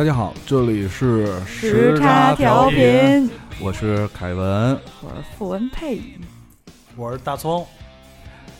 [0.00, 3.28] 大家好，这里是时差调频，
[3.60, 4.72] 我是凯文，
[5.02, 6.00] 我是傅文佩，
[6.96, 7.66] 我是大葱。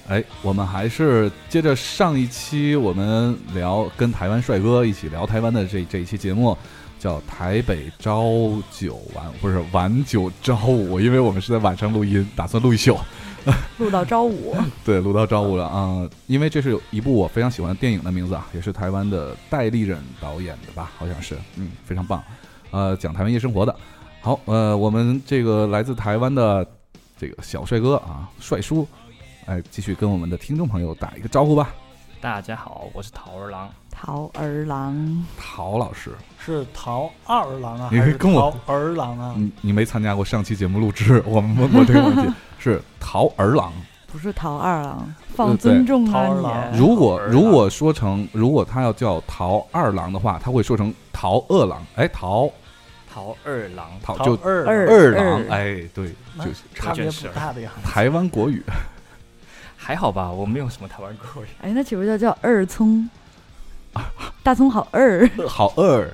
[0.09, 6.55] 哎，我们还是接着上一期我们聊跟台湾帅哥一起聊台湾的这这一期节目，
[6.99, 8.23] 叫台北朝
[8.71, 12.99] 九晚不是晚九朝五，因为我们是在晚上录音，打算录一宿，
[13.79, 14.55] 录到朝五，
[14.85, 22.23] 对，录到朝五了啊、因为这是有一部我非常喜欢的电影的名字啊，也是台湾的戴立忍导演的吧，好像是，嗯，非常棒，
[22.71, 23.75] 呃，讲台湾夜生活的。
[24.21, 26.67] 好，呃，我们这个来自台湾的
[27.17, 28.87] 这个小帅哥啊，帅叔，
[29.47, 31.71] 哎，继续跟我们的听众朋友打一个招呼吧。
[32.21, 33.71] 大家好，我是桃儿郎。
[33.91, 39.35] 桃儿郎，陶老师，是桃二郎啊，还是你跟我桃儿郎啊？
[39.37, 43.73] 你你没参加过上期节目录制，我们问过这个问题，是桃儿郎。
[44.13, 46.79] 不是桃二郎，放尊重桃儿啊郎你！
[46.79, 51.87] 如果如果说成，如果他要叫桃二郎的话，他会说成桃二郎。
[51.95, 52.51] 哎，桃
[53.09, 57.89] 桃二郎，桃陶就二二二郎，哎，对，就是差别不大的样子。
[57.89, 58.63] 台湾国语。
[59.77, 60.31] 还好吧？
[60.31, 61.47] 我没有什么台湾国语。
[61.63, 63.09] 哎，那岂不叫叫二葱？
[64.43, 66.11] 大葱好二，好二，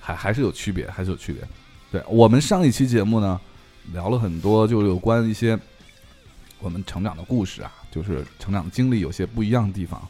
[0.00, 1.42] 还还是有区别，还是有区别。
[1.90, 3.40] 对我们上一期节目呢，
[3.92, 5.58] 聊了很多，就是有关一些
[6.60, 10.00] 我们成长的故事啊，就是成长的经历有些不一样的地方。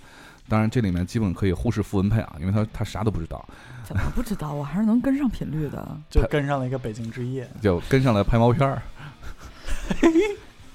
[0.46, 3.42] 当然，这里面基本可以忽视傅文佩啊，因为他他啥都不知道，
[3.82, 4.52] 怎么不知道？
[4.52, 5.96] 我还是能跟上频率的。
[6.10, 8.82] 就跟上了一个北京之夜，就跟上来拍毛片儿。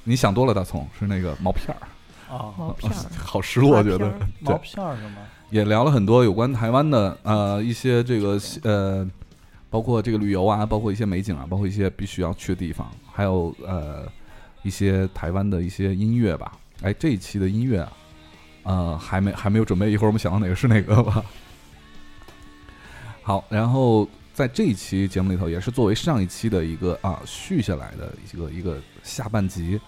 [0.04, 5.18] 你想多了，大葱是那个毛片儿，啊，毛片儿，好失落，觉得毛，片儿是吗？
[5.52, 9.08] 也聊了很多有关台湾的呃一些这个呃，
[9.70, 14.12] 包括这个旅游啊，包括一些美景啊，包括一些必须要去的地方，还有呃
[14.64, 16.58] 一些台湾的一些音乐吧。
[16.82, 17.92] 哎，这一期的音乐啊，
[18.64, 21.24] 呃还没还没有准备，一会儿我们想到哪个是哪个吧。
[23.22, 29.80] 好，然后在这一期节目里头，也是作为上一期的一个啊续下来的一个一个下半集，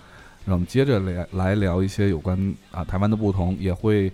[0.46, 4.12] 让我们接着来来聊一些有关啊台湾的不同，也会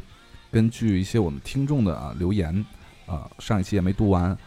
[0.50, 2.66] 根据一些我们听众的啊留言
[3.06, 4.38] 啊上一期也没读完，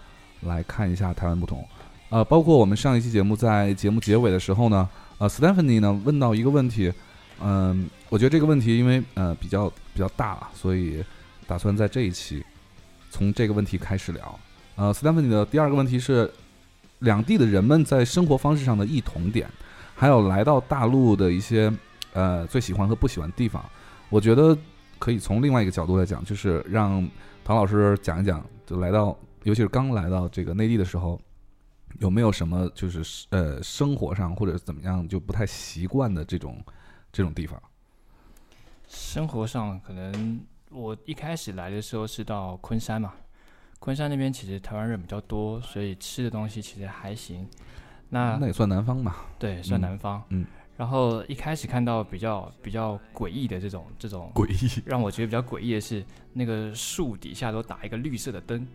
[0.43, 1.67] 来看一下台湾不同。
[2.09, 6.93] 呃，包括我们上一期节目在节目结尾的时候呢，呃，Stephanie 呢问到一个问题，
[7.41, 11.05] 嗯、我觉得这个问题因为呃比较比较大了，所以
[11.47, 12.45] 打算在这一期
[13.11, 14.41] 从这个问题开始聊。
[14.77, 16.31] 呃，Stephanie 的第二个问题是，
[17.01, 19.49] 两地的人们在生活方式上的异同点，
[19.95, 21.73] 还有来到大陆的一些
[22.13, 23.65] 呃最喜欢和不喜欢的地方，
[24.09, 24.57] 我觉得
[24.99, 27.07] 可以从另外一个角度来讲，就是让
[27.45, 31.21] 唐老师讲一讲，就来到，尤其是刚来到这个内地的时候，
[31.99, 36.63] 有没有什么就是呃生活上或者怎么样就不太习惯的这种
[37.13, 37.61] 这种地方？
[38.89, 40.41] 生活上可能
[40.71, 43.15] 我一开始来的时候是到昆山嘛，
[43.79, 47.49] 昆山那边其实台湾人比较多，所以吃的东西其实还行。
[48.09, 49.15] 那那也算南方嘛。
[49.39, 50.23] 对，算嗯南方。
[50.31, 50.45] 嗯。
[50.77, 58.67] 然后一开始看到比较比较诡异的这种这种， 诡异，让我觉得比较诡异的是，那个树底下都打一个绿色的灯。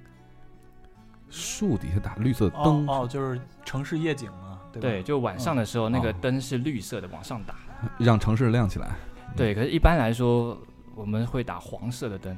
[1.30, 4.88] 树底下打绿色哦灯，哦，就是城市夜景嘛，对吧？
[4.90, 7.56] 对，就晚上的时候，那个哦灯是绿色的，往上打。
[7.98, 8.96] 让城市亮起来。
[9.36, 10.58] 对，可是一般来说，
[10.96, 12.38] 我们会打黄色的灯，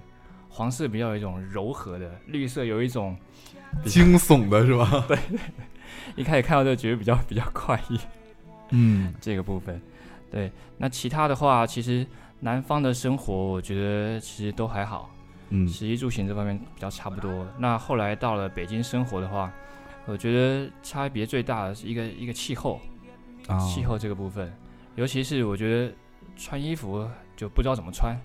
[0.50, 3.16] 黄色比较有一种柔和的，绿色有一种
[3.86, 5.04] 惊悚的是吧？
[5.08, 5.18] 对
[6.16, 8.00] 一开始看到就觉得比较比较怪异
[8.72, 9.80] 嗯这个部分。
[10.32, 12.06] 对，那其他的话，其实
[12.40, 15.10] 南方的生活，我觉得其实都还好，
[15.50, 17.48] 嗯食衣住行这方面比较差不多。
[17.58, 19.52] 那后来到了北京生活的话，
[20.06, 22.80] 我觉得差别最大的是一个一个气候，
[23.48, 24.52] 啊，气候这个部分，
[24.96, 25.94] 尤其是我觉得
[26.36, 28.16] 穿衣服就不知道怎么穿。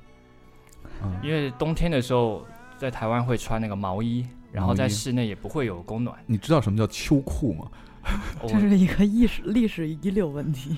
[1.02, 2.44] 嗯因为冬天的时候
[2.76, 6.16] 在台湾会穿那个毛衣，然后在室内也不会有供暖。
[6.26, 7.70] 你知道什么叫秋裤吗？
[8.48, 10.76] 这是一个历史历史遗留问题。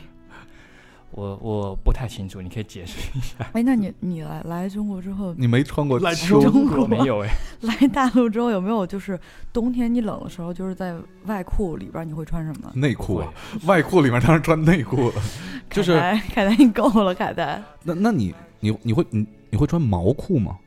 [1.17, 3.37] 我我不太清楚，你可以解释一下。
[3.53, 7.31] 哎，那你你来来中国之后，你没穿过来秋中国没有哎，
[7.63, 9.19] 来大陆之后有没有就是
[9.53, 10.95] 冬天你冷的时候，就是在
[11.27, 12.71] 外裤里边你会穿什么？
[12.75, 13.33] 内裤啊？
[13.67, 15.15] 外裤里面当然穿内裤了。
[15.71, 17.63] 就是凯台，凯台你够了，凯台。
[17.85, 20.59] 那那你你你会你你会穿毛裤吗？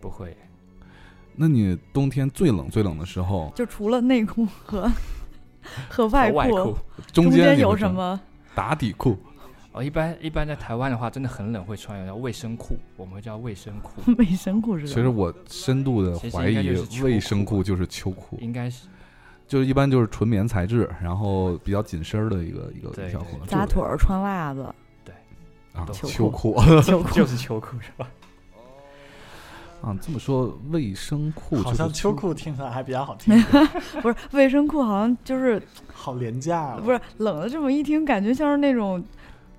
[0.00, 0.36] 不会。
[1.34, 4.90] 那你冬天最冷最冷的时候，就除了内裤和
[5.88, 6.76] 和外外裤
[7.12, 8.18] 中中间有什么？
[8.54, 9.16] 打底裤？
[9.72, 14.94] 哦，一般一般在台湾的话，真的很冷，会穿有叫卫生裤，我们会叫卫生裤， 卫生裤是什么？
[14.94, 16.70] 其实我深度的怀疑
[17.02, 18.88] 卫生裤裤就是秋裤，应该是
[19.46, 24.66] 就是一般就是纯棉材质，然后比较紧身儿的一个一个对一条裤子，扎腿儿穿袜子，
[25.04, 25.14] 对
[25.72, 26.56] 啊，秋秋裤。
[26.82, 28.08] 秋裤就是秋裤是吧？
[29.82, 33.40] 啊，这么说卫生裤好就像秋裤听起来还比较好听，
[34.02, 35.62] 不是卫生裤，好像就是
[35.92, 36.80] 好廉价啊！
[36.84, 39.02] 不是冷了这么一听，感觉像是那种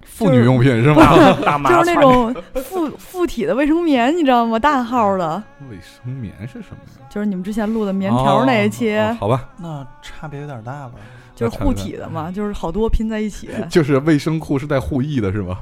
[0.03, 1.33] 妇女用品 是吗？
[1.69, 2.33] 就是那种
[2.63, 4.57] 附附体的卫生棉，你知道吗？
[4.59, 7.07] 大号的，卫生棉是什么呀？
[7.09, 10.93] 就是你们之前录的棉条那一期，哦哦好吧，那差别有点大吧？
[11.35, 15.59] 就是护体的嘛，就是好多拼在一起， 就是卫生裤是带护翼的是吗？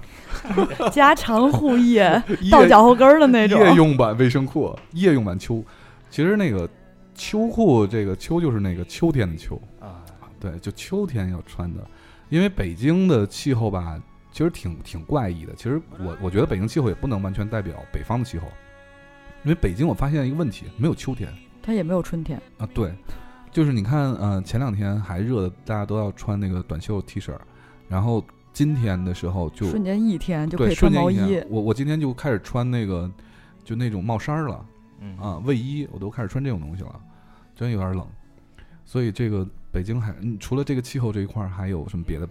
[0.92, 2.00] 加长护翼
[2.52, 3.60] 到脚后跟儿的那种。
[3.60, 5.64] 夜用版卫生裤，夜用版秋。
[6.10, 6.68] 其实那个
[7.14, 10.02] 秋裤，这个秋就是那个秋天的秋，啊，
[10.40, 11.82] 对，就秋天要穿的。
[12.30, 14.00] 因为北京的气候吧，
[14.32, 15.54] 其实挺挺怪异的。
[15.56, 18.48] 其实我我觉得北京气候也不能完全代表北方的气候，
[19.44, 22.68] 因为北京我发现一个问题，没有秋天它也没有春天，啊。
[22.74, 22.94] 对，
[23.52, 27.34] 就是你看，呃，前两天还热的，大家都要穿那个短袖 T 恤，
[27.88, 28.24] 然后
[28.54, 33.10] 今天的时候就瞬间一天就可对以穿瞬间毛衣一天，，我我今天就开始穿那个
[33.64, 34.66] 就那种帽衫儿了。
[35.02, 37.00] 嗯啊，卫衣我都开始穿这种东西了，
[37.56, 38.06] 真有点冷。
[38.86, 42.28] 所以这个北京还，嗯除了这个气候这一块儿，还有什么别的？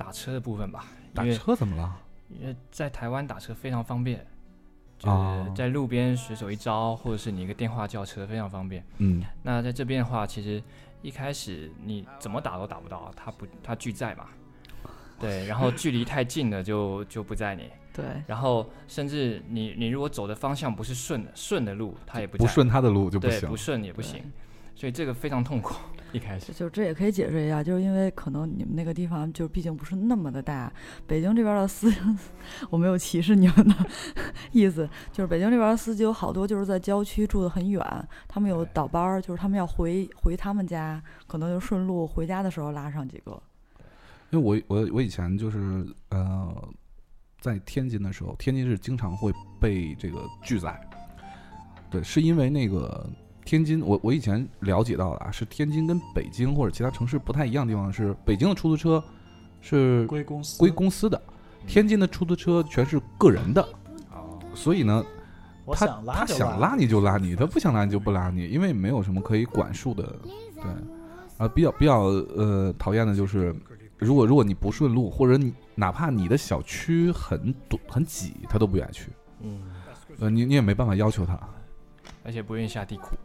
[0.00, 1.94] 打车的部分吧，打因为车怎么了？
[2.30, 4.26] 因为在台湾打车非常方便，
[4.98, 8.82] 就啊是在路边随手一招，或者是你一个电话叫车非常方便。
[8.96, 10.62] 嗯，那在这边的话，其实
[11.02, 14.28] 一开始你怎么打都打不到，他不他拒载嘛，
[15.18, 23.56] 对，然后距离太近了就就不载你，对，然后甚至你你如果走的方向不是顺的顺的路，他也不载不顺他的路就不行对不。
[23.56, 24.22] 顺也不行，
[24.74, 25.74] 所以这个非常痛苦。
[26.12, 30.72] 一开始就这也可以解释一下，就是因为可能你们那个地方就毕竟不是那么的大，
[31.06, 31.92] 北京这边的司，
[32.68, 33.74] 我没有歧视你们的
[34.52, 37.84] 意思，就是北京这边的司机有好多就是在郊区住的很远，
[38.26, 43.40] 他们有倒班儿，就是他们要回回他们家，可能就顺路回家的时候拉上几个。
[44.30, 46.68] 因为我我我以前就是呃，
[47.40, 50.80] 在天津的时候，天津是经常会被这个拒载。
[51.90, 53.10] 对，是因为那个
[53.50, 59.02] 天津，我我以前了解到的啊，是天津跟北京或者其他城市不太一样的地方是，北京的出租车
[59.60, 61.20] 是归公司归公司的，
[61.66, 63.60] 天津的出租车全是个人的，
[64.12, 65.04] 哦，所以呢，
[65.66, 70.16] 他想拉就他想拉你就拉你，他不想拉你就不拉你，因为没有什么可以管束的。
[70.54, 70.70] 对，
[71.38, 73.52] 啊，比较比较呃讨厌的就是，
[73.98, 79.10] 如果如果你不顺路，或者你哪怕你的小区很堵很挤，他都不愿意去。
[79.40, 79.60] 嗯，
[80.20, 81.36] 呃，你你也没办法要求他，
[82.22, 83.16] 而且不愿意下地库。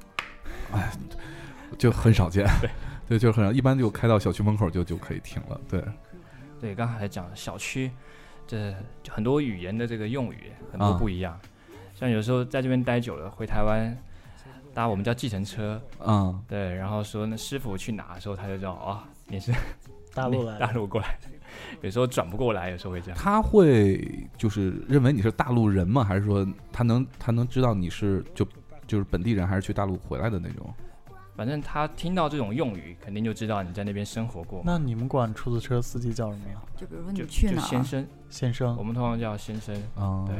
[1.77, 2.45] 就很少见。
[2.61, 2.69] 对，
[3.09, 5.59] 对，就是很少，一般就开到小区门口就就可以停了。
[5.69, 5.83] 对，
[6.59, 7.91] 对，刚才讲的小区，
[8.47, 8.73] 这
[9.09, 11.39] 很多语言的这个用语很多啊不一样。
[11.93, 13.97] 像有时候在这边待久了，回台湾
[14.73, 19.53] 搭我们叫计程车，嗯，对，然后说那师傅去哪的时候，他就知道哦，你是
[20.13, 21.29] 大陆来，大陆过来的。
[21.81, 23.17] 有时候转不过来，有时候会这样。
[23.17, 26.03] 他会就是认为你是大陆人吗？
[26.03, 28.45] 还是说他能他能知道你是就
[28.87, 30.73] 就是本地人，还是去大陆回来的那种？
[31.35, 34.61] 反正他听到这种用语，肯定就知道你在那边生活过。
[34.65, 36.61] 那你们管出租车司机叫什么呀？
[36.77, 39.75] 就比如说就你去哪儿，先生，先生我，们通常叫先生。
[39.95, 40.37] 哦，对。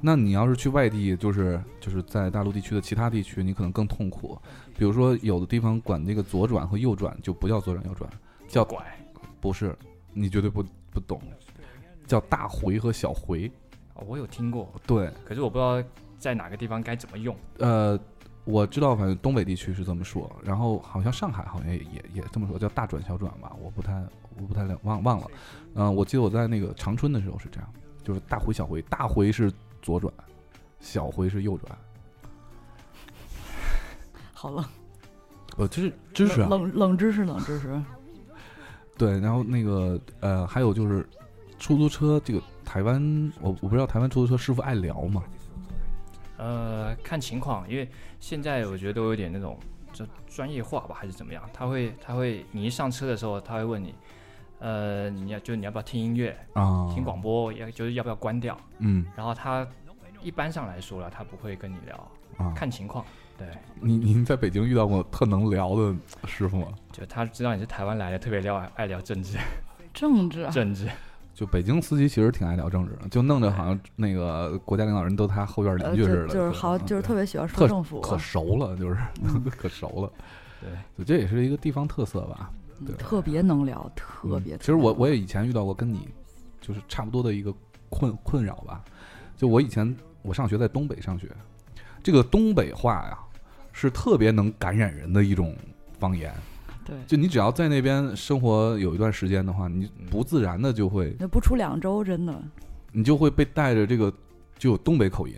[0.00, 4.38] 那你要是去外地，就是就是在大陆地区的其他地区，你可能更痛苦。
[4.78, 8.08] 比如说，有的地方管那个左转和右转就不叫左转右转，
[8.48, 8.78] 叫拐，
[9.40, 9.76] 不是，
[10.14, 11.20] 你绝对不不懂，
[12.06, 13.50] 叫大回和小回。
[13.94, 15.82] 哦，我有听过，对，可是我不知道
[16.20, 17.34] 在哪个地方该怎么用。
[17.58, 17.98] 呃，
[18.44, 23.94] 我知道，反正东北地区是这么说，然后好像上海好像也也也这么说，叫大转小转吧，我不太
[24.36, 25.26] 我不太了忘忘了。
[25.74, 27.68] 嗯、我记得我在那个长春的时候是这样，
[28.04, 29.50] 就是大回小回，大回是
[29.82, 30.12] 左转，
[30.78, 31.78] 小回是右转。
[34.34, 34.64] 好冷，
[35.56, 36.48] 呃，这是知识啊。
[36.50, 37.82] 冷冷冷知识，冷知识。
[38.98, 41.08] 对，然后那个呃，还有就是
[41.58, 45.22] 出租车这个台湾，我我不知道台湾出租车师傅爱聊吗？
[46.40, 47.86] 呃，看情况，因为
[48.18, 49.58] 现在我觉得都有点那种
[49.92, 51.42] 就专业化吧，还是怎么样？
[51.52, 53.94] 他会他会，你一上车的时候，他会问你，
[54.58, 58.56] 呃，你要就你要不要听音乐、啊，听广播，要就是要不要关掉？
[58.78, 59.68] 嗯然后他
[60.22, 63.04] 一般上来说了，他不会跟你聊，啊，看情况。
[63.36, 63.46] 对，
[63.78, 65.94] 您您在北京遇到过特能聊的
[66.26, 66.68] 师傅吗？
[66.90, 69.36] 就他知道你是台湾来的，特别聊爱聊政治，
[69.92, 70.88] 政治啊，政治。
[71.34, 80.12] 就北京司机其实挺爱聊政治的，就弄得好像那个国家领导人都他后院邻居似的，就是好，嗯就是特别喜欢说政府，可熟了，就是嗯 可熟了。
[80.60, 82.50] 对，就这也是一个地方特色吧。
[82.80, 84.56] 嗯对特别能聊，特嗯别。
[84.56, 86.08] 其实我我也以前遇到过跟你
[86.62, 87.54] 就是差不多的一个
[87.90, 88.82] 困困扰吧。
[89.36, 91.28] 就我以前我上学在东北上学，
[92.02, 93.18] 这个东北话呀
[93.72, 95.54] 是特别能感染人的一种
[95.98, 96.34] 方言。
[96.84, 102.42] 对，就你只要在那边生活有一段时间的话，你不自然的就会那不出两周，真的
[102.92, 104.12] 你就会被带着这个
[104.58, 105.34] 就有东北口音。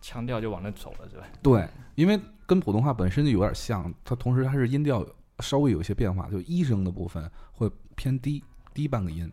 [0.00, 1.24] 腔调就往那走了，是吧？
[1.42, 5.06] 对，因为跟普通话本身就有点像，它同时它是音调
[5.40, 9.30] 稍微有一些变化，就一声的部分会偏低，低半个音。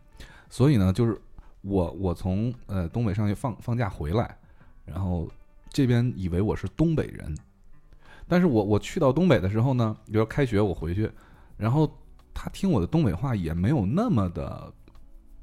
[0.49, 1.19] 所以呢，就是
[1.61, 4.37] 我我从呃东北上去放放假回来，
[4.85, 5.29] 然后
[5.69, 7.37] 这边以为我是东北人，
[8.27, 11.11] 但是我我去到东北的时候呢，比如说开学我回去，
[11.61, 11.87] 然后
[12.33, 14.73] 他听我的东北话也没有那么的，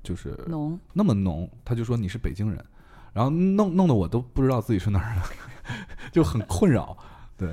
[0.02, 2.64] 就是浓，那么浓，他就说你是北京人，
[3.12, 5.22] 然后弄弄得我都不知道自己是哪儿的，
[6.10, 6.98] 就很困扰。
[7.36, 7.48] 对，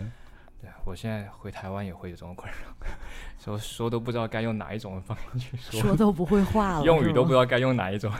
[0.60, 2.88] 对我现在回台湾也会有这种困扰，
[3.38, 8.12] 说说都不知道该用哪一种方言去说，说都不会话了， 用语都不知道该用哪一种。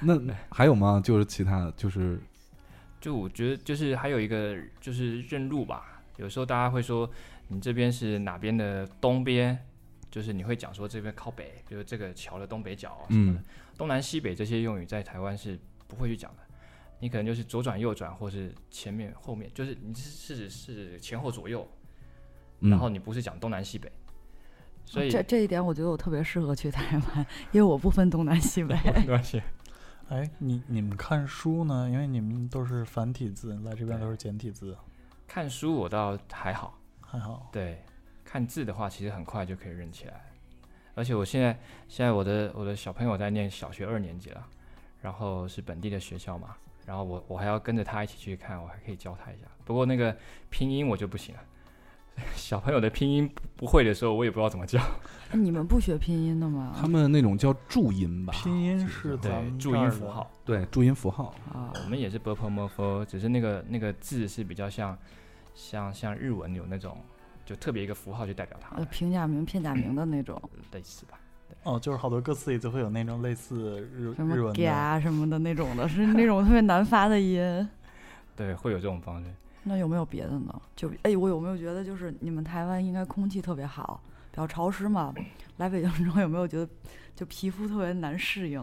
[0.00, 0.18] 那
[0.50, 0.98] 还有吗？
[1.04, 2.18] 就是其他的，就是
[2.98, 7.10] 就我觉得就是还有一个就是认路吧，有时候大家会说
[7.48, 9.58] 你这边是哪边的东边，
[10.10, 13.44] 就是你会讲说这边靠北，比如这个桥的东北角什么的，嗯
[13.76, 16.42] 东南西北这些用语在台湾是不会去讲的。
[16.98, 21.68] 你可能就是左转右转，或是前面后面，就是你是是指是前后左右，
[22.60, 23.92] 嗯然后你不是讲东南西北，
[24.86, 28.74] 所以这这一点我觉得我特别适合去台湾，因为我不分东南西北。
[28.94, 29.42] 没关系。
[30.08, 31.86] 哎，你你们看书呢？
[31.90, 34.74] 因为你们都是繁体字，来这边都是简体字，
[35.26, 36.78] 看书我倒还好，
[37.18, 37.48] 还好。
[37.52, 37.82] 对，
[38.24, 40.32] 看字的话其实很快就可以认起来，
[40.94, 41.58] 而且我现在
[41.88, 44.46] 现在我的我的小朋友在念小学二年级了，
[45.00, 50.16] 然后是本地的学校嘛，然后我我还要跟着他一起去看，我还可以教他一下，不过那个
[50.50, 51.40] 拼音我就不行了，
[52.34, 54.80] 小朋友的拼音不会的时候我也不知道怎么教，
[55.30, 56.74] 哎你们不学拼音的吗？
[56.80, 61.34] 他们那种叫注音吧，拼音是对咱们，注音符号，对注音符号。
[61.52, 64.96] 啊，我们也是 b p m f，只是那个那个字是比较像
[65.56, 66.96] 像像日文有那种
[67.44, 70.40] 就特别一个符号去代表它呃，平假名、片假名的那种，
[70.72, 71.18] 类似吧。
[71.62, 74.54] 哦，就是好多歌词里就会有那种类似日什么日文
[75.00, 77.68] 什么的那种的，是那种特别难发的音。
[78.36, 79.30] 对，会有这种方式。
[79.64, 80.62] 那有没有别的呢？
[80.76, 85.12] 就哎，我有没有觉得就是你们台湾应该空气特别好，比较潮湿嘛？
[85.56, 86.68] 来北京之后有没有觉得
[87.14, 88.62] 就皮肤特别难适应？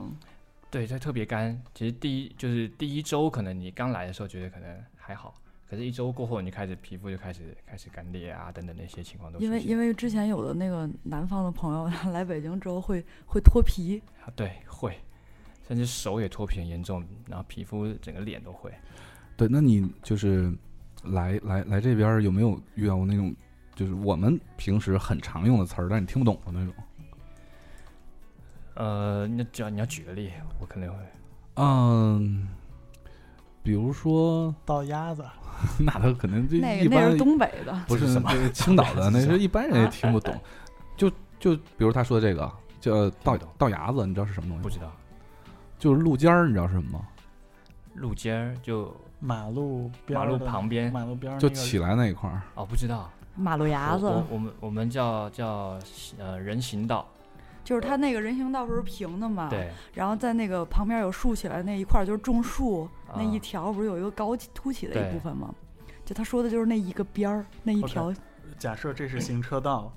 [0.70, 1.62] 对，它特别干。
[1.74, 5.34] 其实第一就是第一周，可能你刚来的时候觉得可能还好，
[5.70, 14.98] 可是一周过后，你就开始皮肤就开始开始干裂啊，等等那些情况都因为因为之前有的那个南方的朋友他来北京之后会会脱皮，啊对会，
[15.68, 18.72] 甚至手也脱皮很严重，然后皮肤整个脸都会。
[19.36, 20.54] 对，那你就是
[21.06, 23.36] 来来来这边有没有遇到过那种，
[23.74, 26.74] 就是我们平时很常用的词儿，但你听不懂的那种？
[28.76, 31.00] 呃，那只要你要举个例，我可能会
[31.56, 32.48] 嗯，
[33.64, 35.26] 比如说，倒鸭子，
[35.80, 40.38] 那他可能就一般那个那是东北的，不是什么这个青岛的，那这是是一般人也听不懂。
[40.98, 42.52] 就就比如他说的这个
[42.82, 44.64] 叫倒倒牙子，你知道是什么东西吗？
[44.64, 44.92] 不知道。
[45.80, 47.08] 就是路尖儿，你知道是什么吗？
[47.96, 52.42] 路尖儿就马路边马路的旁边马路边儿那个就起来那一块儿。
[52.56, 53.10] 哦，不知道。
[53.36, 55.78] 马路牙子我我，我们我们叫叫
[56.20, 57.08] 呃人行道，
[57.64, 59.50] 就是它那个人行道不是平的嘛？。
[59.50, 65.54] 对，然后在那个旁边有竖起来那一块儿，就是种树、那一啊条，不是有一个高凸起的一部分吗？
[66.06, 68.14] 就他说的就是那一个边儿，那一条
[68.60, 69.94] 假设这是行车道，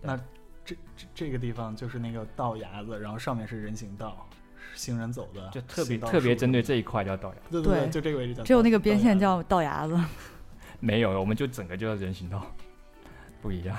[0.00, 0.16] 对那
[0.64, 9.98] 这这这个地方就是那个道牙子，然后上面是人行道，是行人走的，就特别特别针对这一块叫道牙，对对对就这个位置叫只有那个边线叫道牙子。
[10.78, 12.46] 没有，我们就整个就叫人行道，
[13.42, 13.76] 不一样。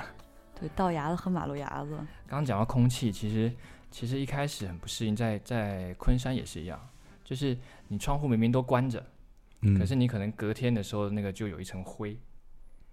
[0.60, 1.96] 对，道牙子和马路牙子。
[2.26, 3.50] 刚刚讲到空气，其实
[3.90, 6.78] 其实一开始很不适应，在在昆山也是一样，
[7.24, 7.56] 就是
[7.88, 9.04] 你窗户明明都关着，
[9.62, 12.16] 嗯，可是你可能隔天的时候那个就有一层灰。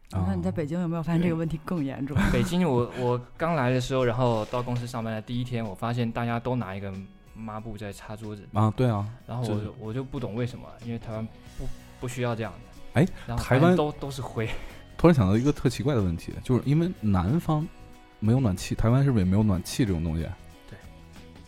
[0.10, 2.16] 那你在哦北京有没有发现这个问题更严重？
[2.32, 6.94] 北京我我刚来的时候，然后到公司上班的第一天，我发现大家都拿一个
[7.34, 11.68] 抹布在擦桌子，啊，对啊，然后我就我就不懂为什么，因为台湾不
[12.00, 13.02] 不需要这样的。
[13.02, 14.50] 哎，然后台湾都都是灰，
[14.98, 17.66] 突然想到一个特奇怪的问题，就是因为南方
[18.20, 20.24] 没有暖气，台湾是不是也没有暖气这种东西
[20.70, 20.78] 对？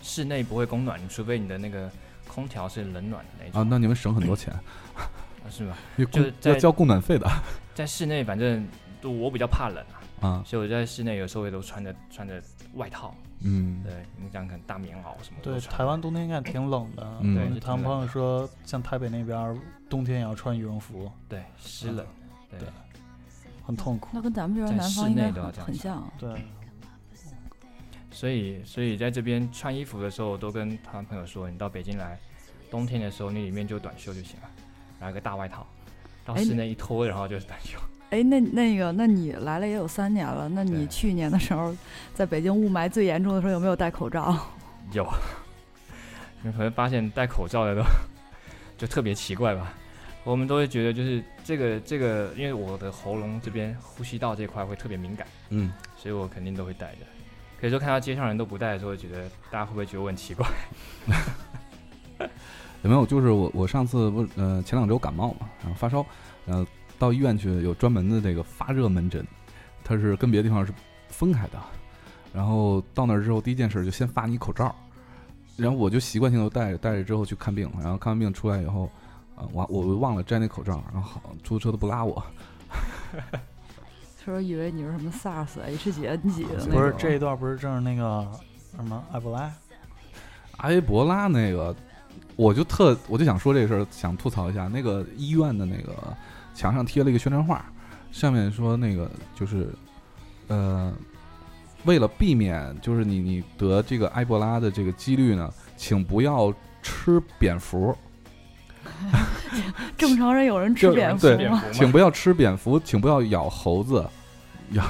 [0.01, 1.89] 室内不会供暖，除非你的那个
[2.27, 3.59] 空调是冷暖的那种。
[3.61, 4.53] 啊那你们省很多钱，
[4.95, 5.75] 啊是吗？
[5.97, 7.27] 因为就是要交供暖费的
[7.73, 8.67] 在室内反正
[9.01, 9.83] 就我比较怕冷
[10.21, 10.43] 啊，啊。
[10.45, 12.41] 所以我在室内有时候也都穿着穿着
[12.75, 13.15] 外套。
[13.41, 17.19] 嗯，对你讲可能大棉袄什么的对，台湾冬天应该挺冷的。
[17.21, 19.57] 对他们朋友说，像台北那边
[19.89, 22.05] 冬天也要穿羽绒服，对湿冷，
[22.51, 22.67] 对对
[23.69, 24.09] 很痛苦。
[24.11, 26.33] 那跟咱们这边南方应该都要很这样很像。
[26.33, 26.41] 对，
[28.09, 32.19] 所以所以在这边穿衣服的时候，我都跟台湾朋友说，你到北京来，
[32.71, 34.49] 冬天的时候你里面就短袖就行了，
[34.99, 35.67] 拿一个大外套，
[36.25, 37.77] 到室内一脱，然后就是短袖。
[38.09, 41.71] 哎，那那个，那你来了也有三年了，那你去年的时候，
[42.15, 44.35] 在北京雾霾最严重的时候，有没有戴口罩？
[44.93, 45.07] 有，
[46.41, 47.83] 你可能发现戴口罩的都
[48.79, 49.71] 就特别奇怪吧。
[50.23, 56.99] 我们都会觉得就是这个这个，因为我的喉咙这边呼吸道这块会特别敏感，嗯，所以我肯定都会带着。
[57.59, 60.47] 可以说看到街上人都不戴的时候，觉得大家会不会觉得我很奇怪？
[62.83, 63.05] 有 没有？
[63.05, 66.05] 就是我我上次不呃前两周感冒嘛，然后发烧，
[66.45, 66.65] 然后
[66.97, 69.25] 到医院去有专门的这个发热门诊，
[69.83, 70.73] 它是跟别的地方是
[71.07, 71.59] 分开的。
[72.31, 74.73] 然后到那儿之后，第一件事就先发你口罩，
[75.57, 78.91] 然后我就习惯性都戴着，戴着之后去看病，然后看完病出来以后，啊、
[79.51, 82.23] 我我忘了摘那口罩，然后好出租车都不拉我，
[84.19, 88.27] 他说以为你是什么 SARS、H 几 N 几的那不是这一段不是正是那个
[88.75, 89.51] 什么埃博拉？
[90.57, 91.75] 埃博拉那个，
[92.35, 95.95] 我就特我就想说这个事儿，想吐槽一下，那个医院的那个
[96.53, 97.65] 墙上贴了一个宣传画，
[98.11, 99.73] 上面说那个就是，
[100.47, 100.93] 呃，
[101.85, 106.53] 为了避免就是你你得这个埃博拉的这个几率呢，请不要
[106.83, 107.97] 吃蝙蝠，
[109.97, 111.63] 正常人有人吃蝙蝠对吗？
[111.71, 114.07] 请不要吃蝙蝠，请不要咬猴子，
[114.71, 114.83] 咬。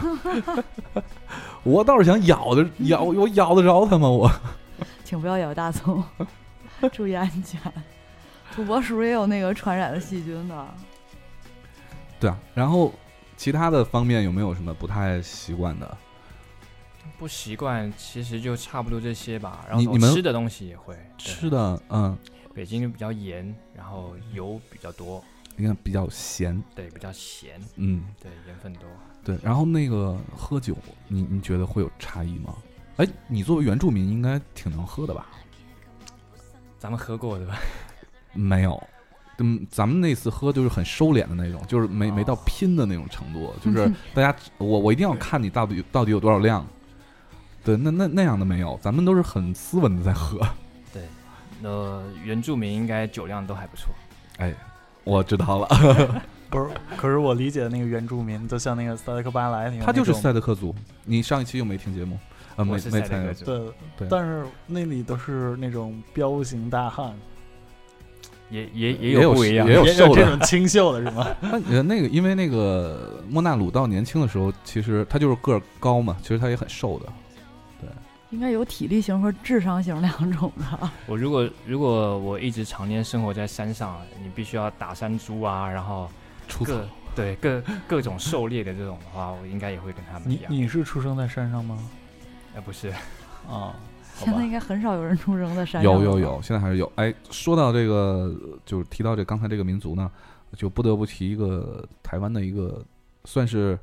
[1.64, 4.10] 我倒是想咬的咬，我咬得着它吗？
[4.10, 4.32] 我
[5.04, 6.04] 请不要咬大葱，
[6.94, 7.60] 注意安全。
[8.56, 10.68] 土拨鼠也有那个传染的细菌的，
[12.20, 12.94] 对啊，然后
[13.38, 15.98] 其他的方面有没有什么不太习惯的？
[17.18, 19.66] 不习惯，其实就差不多这些吧。
[19.68, 22.18] 然后你你们吃的东西也会，吃的，嗯，
[22.54, 25.24] 北京比较盐，然后油比较多，
[25.58, 28.84] 应该比较咸，对，比较咸，嗯，对，盐分多。
[29.24, 29.38] 对。
[29.44, 30.76] 然后那个喝酒，
[31.08, 32.56] 你你觉得会有差异吗？
[32.98, 35.28] 哎，你作为原住民，应该挺能喝的吧？
[36.78, 37.58] 咱们喝过对吧？
[38.34, 38.82] 没有，
[39.38, 46.66] 嗯，咱们那次喝就是很收敛的那种，就是没没到哦拼的那种程度， 就是大家我我一定要看你到底到底有多少量。
[47.64, 50.40] 对，那那那样的没有，咱们都是很斯文的在喝。
[51.62, 53.94] 对，呃，原住民应该酒量都还不错。
[54.38, 54.54] 哎，
[55.04, 55.68] 我知道了，
[56.50, 60.74] 不是，可是我理解的那个原住民，就像那个萨德克巴莱那种，他就是赛德克族。
[61.06, 62.18] 你上一期又没听节目？
[62.56, 63.04] 呃，没没参与。
[63.04, 63.60] 赛德克族，对
[63.98, 67.14] 对但是那里都是那种彪形大汉，
[68.50, 69.76] 也也也有有不一样也。
[69.76, 71.28] 有也瘦的这种清秀的是吗？
[71.40, 77.06] 那呃那个，因为那个莫纳鲁道年轻的时候，其实他就是个儿高嘛，其实他也很瘦的。
[78.32, 80.94] 应该有体力型和智商型两种吧。
[81.08, 86.10] 我如果如果我一直常年生活在山上，你必须要打山猪啊，然后
[86.48, 90.46] 出草各对各各种狩猎的这种的话，我应该也会跟他们一样。
[90.48, 91.78] 你你是出生在山上吗？
[92.56, 92.90] 哎，不是，
[93.50, 93.74] 啊，
[94.14, 95.84] 好现在应该很少有人出生在山上。
[95.84, 96.20] 有有。
[96.20, 96.92] 有，现在还是有。
[96.96, 98.32] 哎，说到这个，
[98.64, 100.10] 就是提到这刚才这个民族呢，
[100.56, 102.86] 就不得不提一个台湾的一个，
[103.26, 103.78] 算是，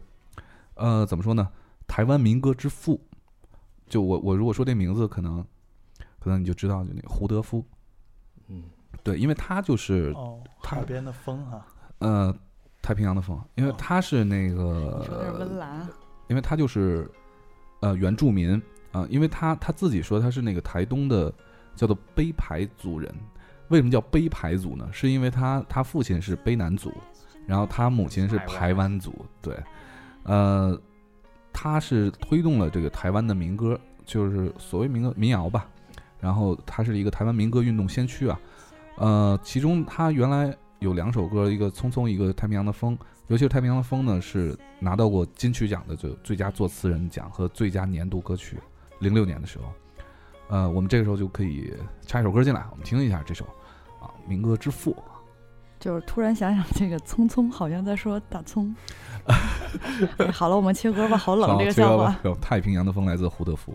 [0.74, 1.48] 呃，怎么说呢？
[1.88, 3.00] 台湾民歌之父。
[3.88, 5.44] 就我我如果说这名字，可能
[6.18, 7.64] 可能你就知道，就那个胡德夫。
[8.48, 8.62] 嗯，
[9.02, 11.66] 对，因为他就是哦，他海边的风哈，
[11.98, 12.34] 呃
[12.82, 15.88] 太平洋的风，因为哦他是那个温岚，
[16.28, 17.10] 因为他就是
[17.80, 18.60] 呃原住民
[18.92, 21.32] 啊、因为他他自己说他是那个台东的
[21.74, 23.14] 叫做卑排族人。
[23.68, 24.88] 为什么叫卑排族呢？
[24.92, 26.92] 是因为他他父亲是卑南族，
[27.46, 29.12] 然后他母亲是排湾族。
[29.42, 29.60] 对，
[30.22, 30.80] 呃，
[31.58, 35.66] 他是推动了这个台湾的民歌，就是所谓民歌民谣吧。
[36.20, 38.38] 然后他是一个台湾民歌运动先驱啊。
[38.98, 42.94] 呃，其中他原来有两首歌，一个《匆匆》，一个《太平洋的风》。
[43.28, 48.58] 尤其是《太平洋的风》呢，是拿到过金曲奖的最最佳作词人奖和最佳年度歌曲。
[49.00, 49.64] 零六年的时候，
[50.48, 53.46] 呃，我们这个时候就可以插一首歌进来，我们听一下这首
[53.98, 54.94] 啊民歌之父。
[55.78, 58.74] 就是突然想想这个匆匆，好像在说大葱。
[59.26, 63.74] 哎好了，我们切歌吧，好冷好这个笑话太平洋的风来自胡德夫。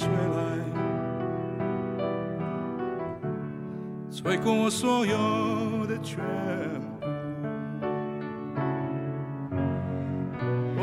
[0.00, 0.16] 吹来，
[4.10, 6.16] 吹过我所有的全
[6.80, 7.06] 部。
[10.78, 10.82] 我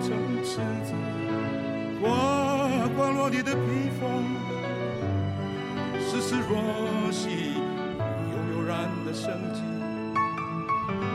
[0.00, 0.94] 从赤子
[2.00, 2.08] 跨
[2.96, 4.24] 过过你的披风，
[6.00, 6.56] 丝丝若
[7.12, 7.60] 细，
[8.32, 9.60] 悠悠然的生机，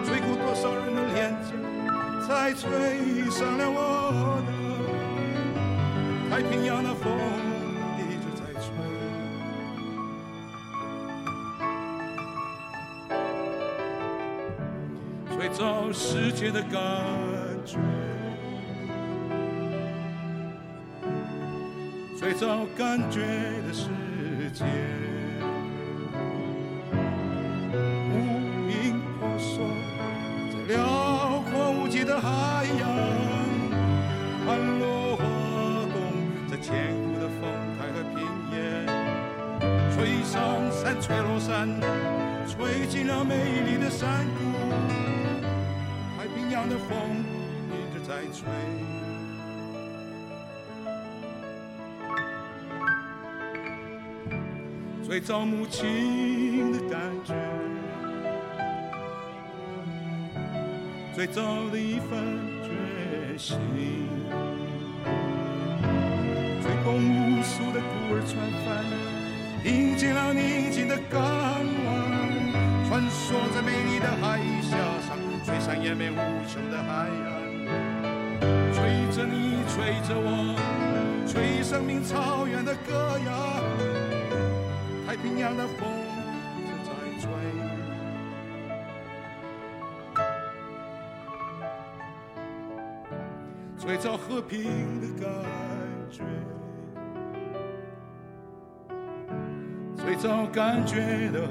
[0.05, 1.49] 吹过多少人的脸颊，
[2.27, 4.49] 才吹上了我的
[6.29, 7.11] 太平洋的风，
[15.59, 16.49] 吹走世界。
[16.51, 16.71] 的感
[17.65, 17.77] 觉，
[22.17, 23.19] 最早感觉
[23.67, 23.89] 的世
[24.53, 24.63] 界。
[27.73, 29.67] 无影婆娑
[30.49, 32.87] 在辽阔无际的海洋，
[34.47, 35.23] 盘落花
[35.91, 35.93] 动
[36.49, 38.57] 在千古的风台和平原，
[39.91, 40.39] 吹上
[40.71, 41.67] 山，吹落山，
[42.47, 43.35] 吹进了美
[43.69, 44.48] 丽的山谷。
[46.59, 46.91] 太平洋的风
[47.69, 48.43] 一直在吹，
[55.01, 57.33] 最早母亲的感觉，
[61.15, 61.41] 最早
[61.71, 62.19] 的一份
[62.61, 63.57] 决心，
[66.61, 68.67] 吹动无数的孤儿船帆，
[69.63, 71.63] 迎接了宁静的港湾，
[72.89, 74.75] 穿梭在美丽的海峡，
[75.49, 76.15] 吹上延绵无
[76.47, 77.33] 穷的海岸，
[78.71, 78.77] 吹
[79.11, 80.55] 着你，吹着我，
[81.27, 83.63] 吹生命草原的歌谣，
[85.07, 85.89] 太平洋的风
[86.63, 87.27] 正在吹。
[93.79, 95.27] 吹着和平的感
[96.11, 96.21] 觉，
[99.97, 101.41] 吹走感觉的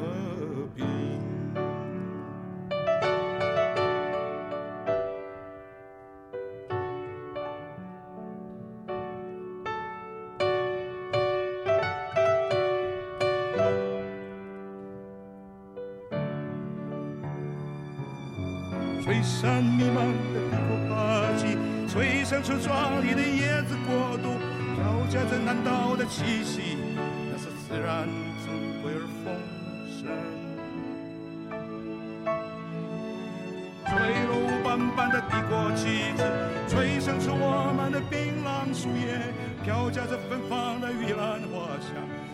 [26.09, 26.77] 气息，
[27.31, 28.09] 那是自然
[28.45, 29.27] 珍贵而丰
[29.89, 30.09] 盛。
[33.87, 33.93] 吹
[34.27, 34.33] 落
[34.65, 34.67] 斑
[34.97, 36.21] 斑的帝国旗帜，
[36.69, 39.21] 吹响出我们的槟榔树叶，
[39.65, 41.89] 飘夹着芬芳的玉兰花香，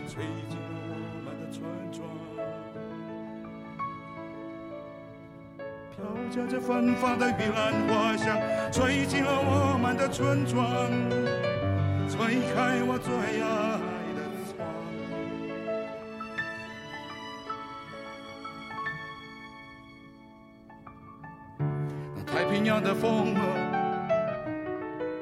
[0.09, 2.03] 吹进了我们的村庄。
[5.95, 8.37] 飘夹着芬芳的玉兰花香，
[8.73, 10.91] 吹进了我们的村庄，
[12.09, 13.47] 吹开我最爱
[14.15, 14.55] 的窗。
[22.15, 23.41] 那太平洋的风啊，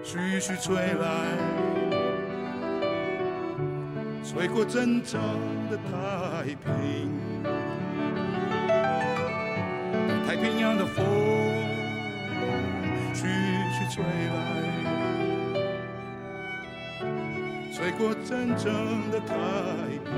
[0.02, 1.06] 徐徐吹来，
[4.24, 5.20] 吹过真正
[5.70, 7.10] 的太平。
[10.26, 11.04] 太平洋的风
[13.14, 13.26] 徐
[13.72, 14.40] 徐吹来，
[17.82, 19.34] 吹过真正的太
[20.04, 20.14] 平。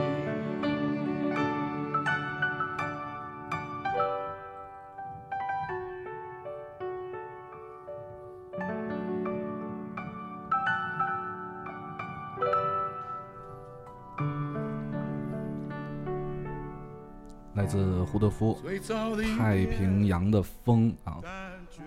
[17.54, 18.60] 来自胡德夫
[19.38, 21.22] 《太平洋的风》啊，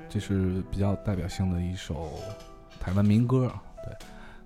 [0.10, 2.10] 这是比较代表性的一首
[2.80, 3.46] 台湾民歌。
[3.46, 3.62] 啊，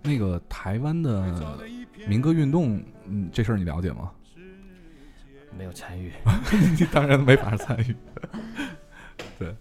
[0.02, 1.58] 那个台湾的
[2.08, 4.12] 民歌运动，嗯，这事儿你了解吗？
[5.58, 6.12] 没有参与。
[6.80, 7.96] 你 当然没法参与。
[9.38, 9.56] 对，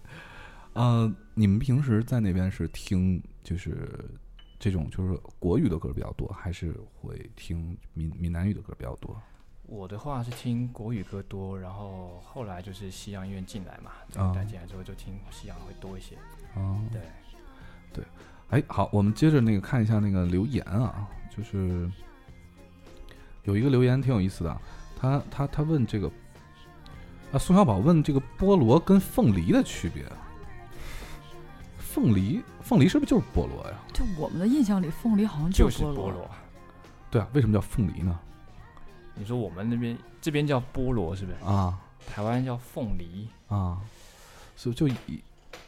[0.73, 3.89] 呃，你们平时在那边是听就是
[4.57, 9.15] 这种就是国语的歌比较多，还是会听闽闽南语的歌比较多？
[9.63, 16.15] 我的话是听国语歌多，然后后来就是西洋音乐进来嘛，啊带进来之后就听西洋会多一些。
[16.55, 17.01] 哦，对
[17.93, 18.03] 对，
[18.51, 21.89] 哎，好，我们接着那个看一下那个留言啊，就是
[23.43, 24.61] 有一个留言挺有意思的，
[24.95, 26.11] 他他他问这个
[27.31, 30.05] 啊，宋小宝问这个菠萝跟凤梨的区别。
[31.79, 33.77] 凤梨，凤梨是不是就是菠萝呀？
[33.93, 36.29] 就我们的印象里，凤梨好像就是菠菠萝。
[37.09, 38.17] 对啊，为什么叫凤梨呢？
[39.13, 41.37] 你说我们那边这边叫菠萝是不是？
[41.43, 41.77] 啊
[42.13, 43.77] 台湾叫凤梨，啊，
[44.55, 45.21] 所以就一，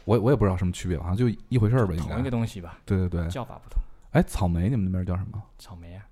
[0.04, 2.30] 我我也不知道什么区别，好像就一回事儿吧，应该同一个。
[2.30, 3.82] 东西吧，对对对，叫法不同。
[4.12, 5.42] 哎，草莓你们那边叫什么？
[5.58, 6.04] 草莓啊，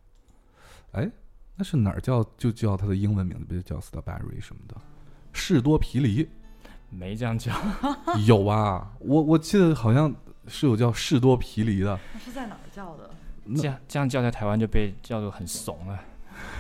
[0.92, 1.10] 哎，
[1.56, 4.76] 那是哪儿叫就叫它的英文名字，不就叫 strawberry 什么的？
[5.32, 6.28] 士多啤梨
[6.90, 7.52] 没这样叫。
[8.26, 10.14] 有啊，我我记得好像
[10.46, 13.10] 是有叫士多啤梨的，那是在哪儿叫的？
[13.44, 15.98] 那这样这样叫在台湾就被叫做很怂了。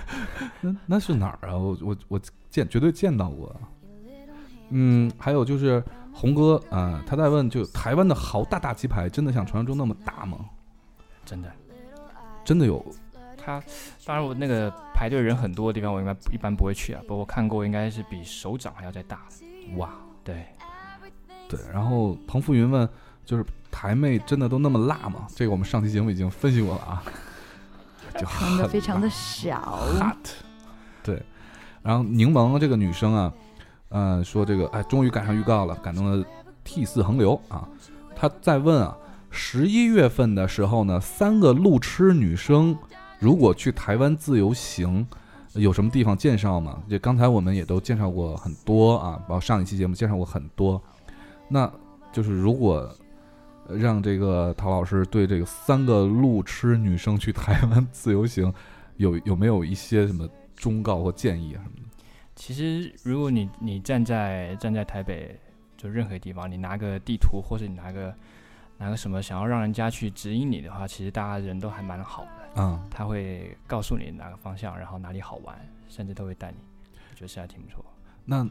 [0.60, 1.56] 那那是哪儿啊？
[1.56, 2.20] 我我我
[2.50, 3.54] 见绝对见到过。
[4.70, 10.38] 嗯，还有就是红哥啊、他在问，就台湾的豪大大鸡排真的像传说中那么大吗？
[11.24, 11.50] 真的，
[12.44, 12.84] 真的有？
[13.44, 13.60] 他
[14.04, 17.00] 当然我那个排队人很多的地方，我应该一般不会去啊。
[17.02, 19.76] 不过我看过，应该是比手掌还要再大的。
[19.76, 19.90] 哇，
[20.22, 20.46] 对，
[21.48, 21.58] 对。
[21.72, 22.88] 然后彭富云问，
[23.24, 25.26] 就是台妹真的都那么辣吗？
[25.34, 27.02] 这个我们上期节目已经分析过了啊，
[28.16, 29.60] 就穿的很非常的辣小
[29.98, 30.28] ，hot。
[31.02, 31.20] 对，
[31.82, 33.32] 然后柠檬这个女生啊，
[33.92, 36.26] 呃，说这个哎，终于赶上预告了，感动的
[36.64, 37.68] 涕泗横流啊。
[38.16, 38.96] 他在问啊，
[39.30, 42.76] 十一月份的时候呢，三个路痴女生
[43.18, 45.06] 如果去台湾自由行，
[45.54, 46.82] 有什么地方介绍吗？
[46.88, 50.80] 这刚才我们也都介绍过很多啊，包括上一期节目介绍过很多。
[51.48, 51.70] 那
[52.12, 52.88] 就是如果
[53.68, 58.52] 让这个陶老师对这个三个路痴女生去台湾自由行，
[58.96, 61.82] 有有没有一些什么忠告或建议啊什么的？
[62.44, 65.38] 其实如果你你站在站在台北，
[65.76, 68.12] 就任何地方，你拿个地图或者你拿个
[68.76, 72.30] 拿个什么，想要让人家去指引你的话，其实大家人都还蛮好的。
[72.56, 75.56] 嗯、他会告诉你哪个方向，然后哪里好玩，
[75.88, 76.56] 甚至都会带你，
[77.12, 77.84] 我觉得是还挺不错。
[78.24, 78.44] 那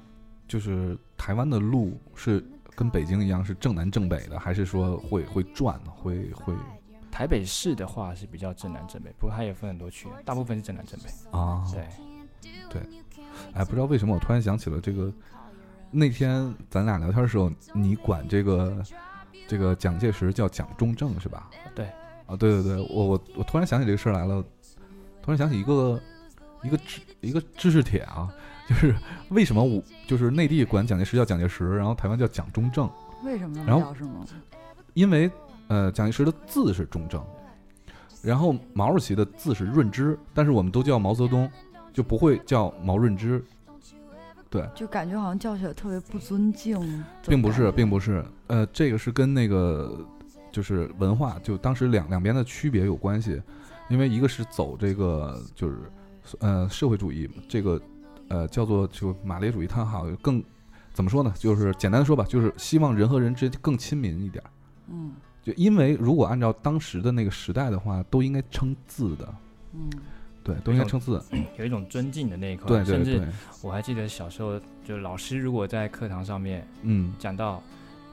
[0.47, 2.41] 就是台湾的路是
[2.73, 6.55] 跟北京一样是正南正北的，还是说会会转，会会
[7.11, 11.37] 台北市的话是比较正南正北，不过它也分很多区，大部分是正南正北。
[11.37, 11.69] 啊？
[11.73, 11.85] 对，
[13.53, 15.11] 哎，不知道为什么我突然想起了这个，
[15.89, 18.81] 那天咱俩聊天的时候，你管这个
[19.47, 21.49] 这个蒋介石叫蒋中正是吧？
[21.75, 21.85] 对，
[22.25, 24.41] 啊，对对对，我我我突然想起这个事儿来了，
[25.21, 25.99] 突然想起一个
[26.63, 28.33] 一个知一个知识帖啊，
[28.69, 28.95] 就是
[29.29, 32.89] 为什么我就是内地管蒋介石叫蒋介石，然后台湾叫蒋中正，
[33.23, 34.25] 为什么那然后么叫是吗？
[34.93, 35.29] 因为
[35.67, 37.21] 呃蒋介石的字是中正，
[38.21, 41.51] 然后毛主席的字是润之，但是我们都叫毛泽东，
[41.93, 43.43] 就不会叫毛润之。
[44.49, 46.77] 对，就感觉好像叫起来特别不尊敬，
[47.25, 50.05] 并不是，并不是，呃，这个是跟那个
[50.51, 53.41] 就是文化，就当时两两边的区别有关系，
[53.89, 55.77] 因为一个是走这个就是
[56.39, 57.81] 呃社会主义，这个
[58.27, 60.43] 呃叫做就马列主义，它好像更
[60.91, 61.33] 怎么说呢？
[61.37, 64.49] 就是简单的说吧，就是希望人和人之间更亲民一点儿。
[64.89, 69.33] 嗯就因为如果按照当时的那个时代的话，都应该称字的，
[69.73, 69.89] 嗯，
[70.43, 71.23] 对，都应该称字。
[71.57, 73.27] 有一种尊敬的那一块，对对甚至对，
[73.61, 77.61] 我还记得小时候，就老师如果在课堂上面嗯，讲到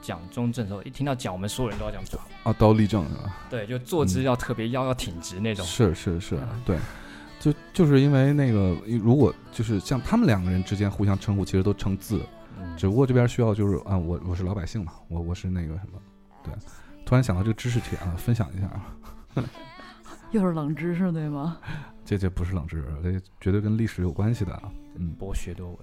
[0.01, 3.37] 讲中正的时候，一听到讲，我们所有人都要讲讲，啊，刀立正是吧？
[3.49, 5.65] 对，就坐姿要特别腰要挺直那种。
[5.65, 6.77] 是是是嗯，对，
[7.39, 12.21] 就就是因为那个，如果就是像他们两个人之间互相称呼，其实都称字，
[12.59, 15.99] 嗯，只不过这边需要就是啊，我我是老百姓嘛，我我是那个什么，
[16.43, 16.53] 对，
[17.05, 19.43] 突然想到这个知识帖啊，分享一下啊，
[20.31, 21.57] 又是冷知识对吗？
[22.09, 24.63] 这这不是冷知识，这绝对跟历史有关系的啊，
[24.95, 25.77] 嗯，博学多闻。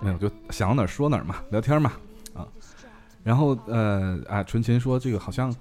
[0.00, 1.94] 没有就想到哪儿说哪儿嘛，聊天嘛，
[2.34, 2.46] 啊，
[3.24, 5.52] 然后呃啊，纯琴说这个好像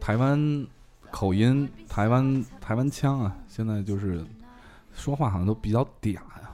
[0.00, 0.66] 台湾
[1.12, 4.20] 口音、台湾台湾腔啊，现在就是
[4.92, 6.50] 说话好像都比较嗲呀、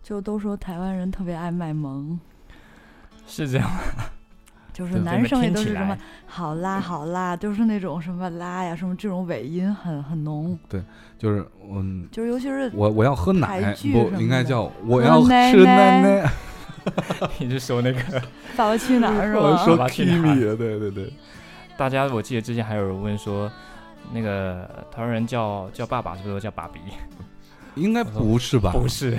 [0.00, 2.16] 就都说台湾人特别爱卖萌，
[3.26, 4.17] 是这样，对
[4.78, 10.80] 就是男生也都是什么好啦好啦，都是那种什么啦呀，什么这种尾音很很浓，对
[11.18, 16.30] 就是嗯，就是尤其是我我要喝奶不应该叫我要奶吃奶奶奶。
[17.38, 18.00] 你是说那个？
[18.56, 19.40] 《爸爸去哪儿》是吧？
[19.40, 21.12] 我说 Kimi，对对对，
[21.76, 23.50] 大家我记得之前还有人问说，
[24.12, 26.78] 那个台湾人叫叫爸爸是不是都叫爸比？
[27.74, 28.70] 应该不是吧？
[28.72, 29.18] 不是，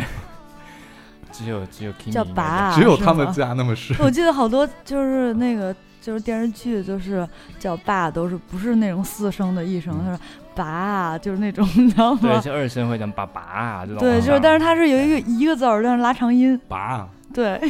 [1.32, 3.96] 只有只有 Kimi 叫爸啊，只有他们家那么是。
[4.02, 7.28] 我记得好多就是那个就是电视剧，就是
[7.60, 10.20] 叫爸都是不是那种四声的一声，嗯他说
[10.56, 12.52] 爸，就是那种你知道吗对，就？
[12.52, 14.00] 二声会讲爸爸啊这种。
[14.00, 16.60] 对，就是但是它是有一个一个字儿，但是拉长音。
[16.68, 17.08] 拔。
[17.34, 17.62] 对，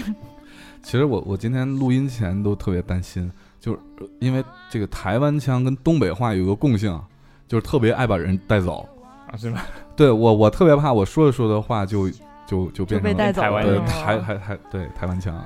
[0.82, 7.00] 其实我我今天录音前都特别担心，就是呃因为这个台湾腔跟东北话有个共性，
[7.48, 8.88] 就是特别爱把人带走。
[9.28, 9.64] 啊是吧？
[9.96, 12.10] 对我我特别怕我说着说着话就
[12.50, 13.34] 就就就变成。
[13.34, 15.46] 台湾人对是吗台台台对台湾腔。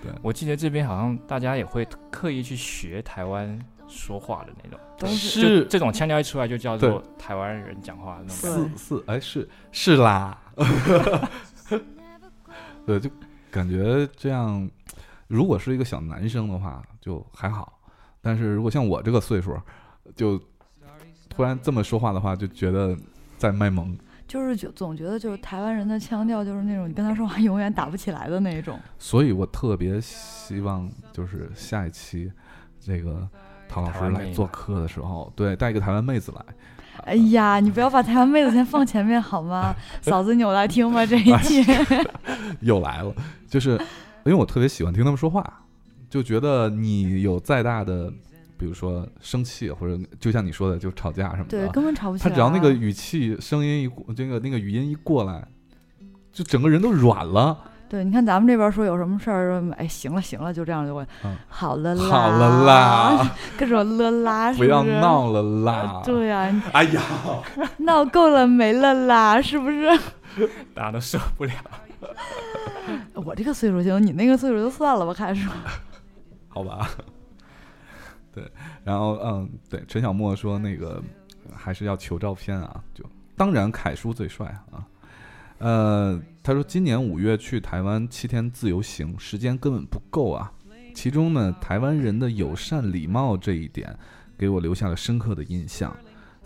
[0.00, 3.58] 对我记得这边好像大家也会刻意去学台湾
[3.88, 8.76] 说话的那种，但是这种腔调一出来就叫做台湾人讲话的那种感觉。
[8.76, 10.36] 四四哎是是啦，
[12.86, 13.10] 对，就
[13.50, 14.68] 感觉这样，
[15.28, 17.78] 如果是一个小男生的话就还好，
[18.20, 19.56] 但是如果像我这个岁数，
[20.16, 20.40] 就
[21.28, 22.96] 突然这么说话的话，就觉得
[23.38, 23.96] 在卖萌。
[24.32, 28.80] 就是就总觉得就是台湾人的腔调就是那种你跟他说话永远打不起来的那种。
[28.98, 32.32] 所以我特别希望就是下一期
[32.80, 33.28] 这个
[33.68, 36.42] 唐老师来做客的时候，对，带一个台湾妹子来，
[37.04, 39.76] 哎呀，你不要把台湾妹子先放前面好吗？
[40.00, 41.04] 嫂子，你有来听吗？
[41.04, 41.62] 这一期
[42.60, 43.14] 又来了，
[43.46, 43.72] 就是
[44.24, 45.60] 因为我特别喜欢听他们说话，
[46.08, 48.10] 就觉得你有再大的，
[48.62, 52.30] 比如说生气或者就像你说的，就吵架什么对，的，根本吵不起来。
[52.30, 55.44] 他只要那个语气、声音一过，这个那个语音一过来，
[56.32, 57.58] 就整个人都软了。
[57.88, 66.00] 对，你看咱们这边说有什么事儿，哎，行了行了，就这样就会、嗯好了啦，好了啦， 各种了啦，不要闹了啦！
[66.04, 67.02] 对呀、哎呀，
[67.78, 69.90] 闹够了没了啦，是不是？
[70.72, 71.52] 大家都受不了。
[73.14, 75.48] 我这个岁数行，你那个岁数就算了吧，开始。
[76.46, 76.88] 好吧。
[78.32, 78.50] 对，
[78.82, 81.02] 然后嗯，对，陈小莫说那个
[81.54, 83.04] 还是要求照片啊，就
[83.36, 84.86] 当然凯叔最帅啊。
[85.58, 90.50] 呃，他说今年五月去台湾七天自由行，时间根本不够啊。
[90.94, 93.96] 其中呢，台湾人的友善礼貌这一点
[94.36, 95.96] 给我留下了深刻的印象。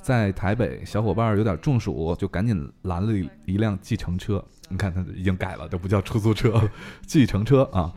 [0.02, 3.12] 在台北，小伙伴有点中暑，就赶紧拦了
[3.44, 4.44] 一辆计程车。
[4.68, 6.68] 你看他已经改了，这不叫出租车，
[7.06, 7.92] 计程车啊。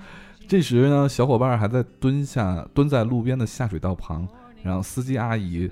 [0.50, 4.28] 这时呢，小伙伴还在蹲下，蹲在路边的下水道旁，
[4.64, 5.70] 然后司机阿姨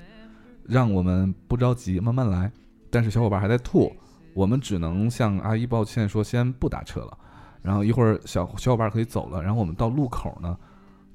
[0.64, 2.52] 让我们不着急，慢慢来。
[2.92, 3.92] 但是小伙伴还在吐，
[4.36, 7.18] 我们只能向阿姨抱歉说先不打车了。
[7.64, 10.56] 然后一会儿小小伙伴可以走了，然后我们到路口呢，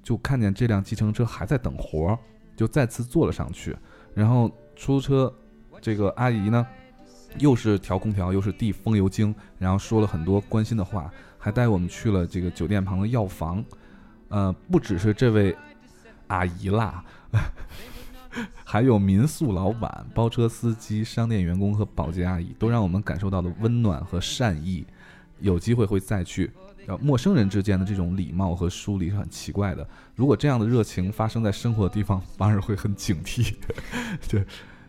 [0.02, 2.18] 就看见这辆计程车还在等活儿，
[2.56, 3.76] 就再次坐了上去。
[4.12, 5.32] 然后出租车
[5.80, 6.66] 这个阿姨呢，
[7.38, 11.08] 又是调空调，又是递风油精，然后说了很多关心的话，
[11.42, 13.64] 还带我们去了这个酒店旁的药房。
[14.28, 15.54] 呃，不只是这位
[16.28, 17.04] 阿姨啦，
[18.64, 24.86] 还有民宿老板、包车司机、商店员工和保洁阿姨，都让我们感受到了温暖和善意。
[25.40, 26.52] 有机会会再去。
[26.86, 29.86] 呃，陌生人之间的这种礼貌和疏离是很奇怪的。
[30.14, 33.54] 如果这样的热情发生在生活的地方，反而会很警惕。
[34.30, 34.44] 对，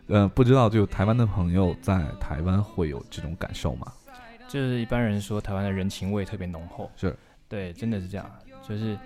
[0.06, 3.92] 呃，不知道就台湾的朋友在台湾会有这种感受吗？
[4.54, 7.12] 就是一般人说台湾的人情味特别浓厚，是
[7.48, 8.30] 对，真的是这样。
[8.62, 8.96] 就是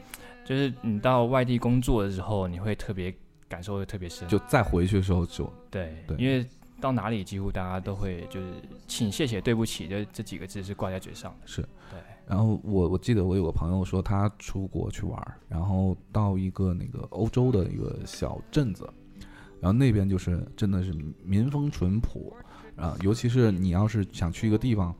[0.44, 3.12] 就是你到外地工作的时候，你会特别
[3.48, 4.28] 感受会特别深。
[4.28, 6.46] 就再回去的时候就对，对因为
[6.82, 8.52] 到哪里几乎大家都会就是
[8.86, 11.46] 请、谢谢、对不起这这几个字是挂在嘴上的。
[11.46, 18.86] 是对，然后我我记得我有个朋友说他出国去玩儿，然后到一个那个欧洲的一个小镇子，
[19.62, 20.92] 然后那边就是真的是
[21.24, 22.36] 民风淳朴，
[22.76, 24.94] 啊，尤其是你要是想去一个地方，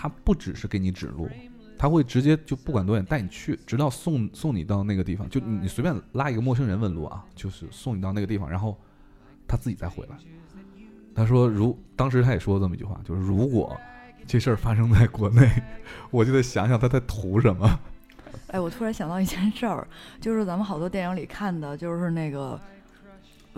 [0.00, 1.28] 他不只是给你指路，
[1.76, 8.78] 他会直接就不管多远带你去，直到送送你到那个地方，就你随便拉一个陌生人问路啊，就是送你到那个地方，然后
[9.48, 10.16] 他自己再回来。
[11.16, 13.76] 他说如当时他也说了这么一句话，就是如果
[14.24, 15.50] 这事儿发生在国内，
[16.12, 17.80] 我就得想想他在图什么。
[18.46, 19.84] 哎，我突然想到一件事儿，
[20.20, 22.60] 就是咱们好多电影里看的，就是那个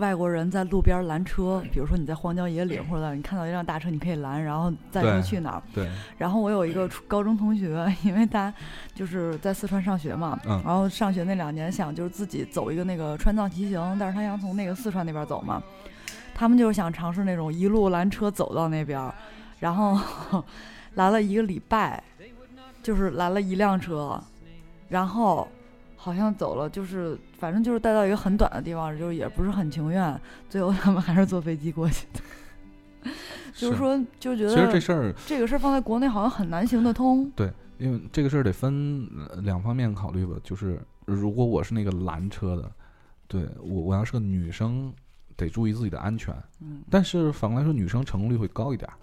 [0.01, 5.63] 外国人在路边拦车，比如说你在荒郊野岭或者你看到一辆大车，你可以拦，然后再说对去哪儿。
[5.73, 5.87] 对，
[6.17, 8.51] 然后我有一个初高中同学， 因为他
[8.95, 10.59] 就是在四川上学嘛，嗯。
[10.65, 15.61] 然后上学那两年想就是自己走一个那个川藏骑行，但是他想从那个四川那边走嘛，
[16.33, 19.13] 他们就是想尝试那种一路拦车走到那边儿，
[19.59, 20.43] 然后
[20.95, 22.03] 拦了一个礼拜，
[22.81, 24.19] 就是拦了一辆车，
[24.89, 25.47] 然后
[26.03, 32.19] 好像走了就是反正就是带到一个很短的地方，就是也不是很情愿，最后他们还是坐飞机过去的。
[33.53, 37.29] 就是说，就觉得其实这事儿，这个事儿放在国内好像很难行得通。
[37.35, 40.35] 对因为这个事儿得分呃两方面考虑吧。
[40.43, 42.71] 就是如果我是那个拦车的，
[43.27, 44.91] 对我我要是个女生，
[45.35, 46.33] 得注意自己的安全。
[46.61, 48.93] 嗯，但是反过来说，女生成功率会高一点儿。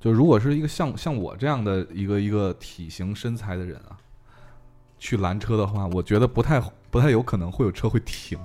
[0.00, 3.96] 就如果是一个像像我这样的一个一个体型身材的人啊，
[5.06, 8.36] 去拦车的话，我觉得不太不太有可能会有车会停，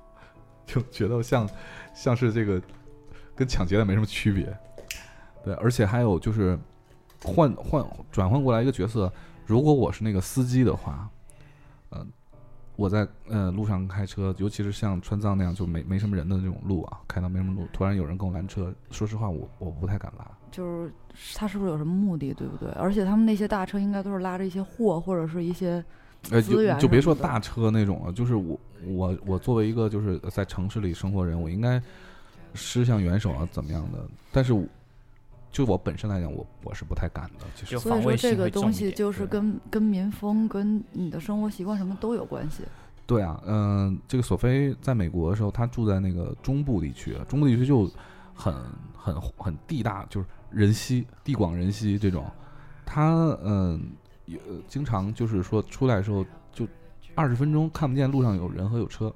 [0.64, 1.46] 就觉得像
[1.94, 2.58] 像是这个
[3.36, 4.58] 跟抢劫的没什么区别。
[5.44, 6.58] 对，而且还有就是
[7.22, 9.12] 换换转换过来一个角色，
[9.44, 11.06] 如果我是那个司机的话，
[11.90, 12.10] 嗯、
[12.74, 20.26] 我在呃路上开车，尤其是像川藏那样就没没什么人的那种路啊，开到没什么路，突然有人跟我拦车，说实话我我不太敢拦。
[20.50, 20.92] 就是
[21.34, 22.68] 他是不是有什么目的，对不对？
[22.72, 25.84] 而且他们那些大车应该都是拉着一些货或者是一些
[26.30, 31.80] 呃，资源就就别说大车那种了，就是我我我作为一个就是在城市里生活人，我应该
[32.54, 33.98] 施向援手啊，怎么样的？
[34.32, 34.64] 但是我
[35.50, 42.64] 就我本身来讲，我我是不太敢的，就是就所以说这个东西就是跟跟民风、跟你的生活习惯什么都有关系。
[43.06, 47.90] 对啊，嗯、这个索菲在美国的时候，他住在那个中部地区，中部地区就
[48.34, 48.54] 很
[48.94, 52.24] 很很地大，就是人稀地广人稀这种。
[52.84, 53.90] 他嗯，
[54.24, 56.66] 有、经常就是说出来的时候就
[57.14, 59.12] 二十分钟看不见路上有人和有车，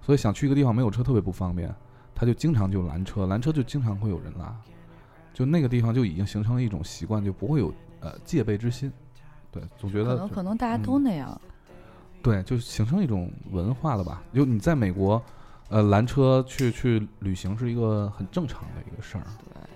[0.00, 1.74] 所以想去一个地方没有车特别不方便，
[2.14, 4.54] 他就经常就拦车，拦车就经常会有人拉，
[5.34, 8.90] 就那个地方就已经形成了一种习惯，就不会有呃戒备之心。
[9.50, 11.40] 对，总觉得可能可能大家都那样。
[12.22, 14.22] 对，就形成一种文化了吧？
[14.32, 15.22] 就你在美国，
[15.68, 19.24] 呃，拦车去去旅行是一个很正常的一个事儿。
[19.38, 19.69] 对，嗯，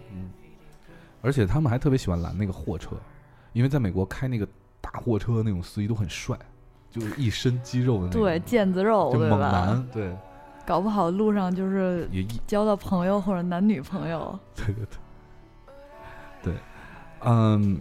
[1.25, 2.91] 而且他们还特别喜欢拦那个货车，
[3.55, 4.47] 因为在美国开那个
[4.81, 6.39] 大货车那种司机都很帅，
[6.91, 9.51] 就是一身肌肉的那种，对，腱子肉，就猛对吧？
[9.51, 10.17] 男， 对，
[10.67, 14.39] 搞不好路上就是也交到朋友或者男女朋友。
[14.55, 14.85] 对对
[16.43, 16.55] 对，对，
[17.25, 17.81] 嗯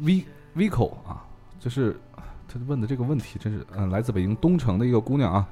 [0.00, 0.24] ，V
[0.56, 1.22] Vico 啊，
[1.60, 1.94] 就是
[2.48, 5.46] 他问的这个问题，真是嗯、来自北京东城的一个姑娘啊，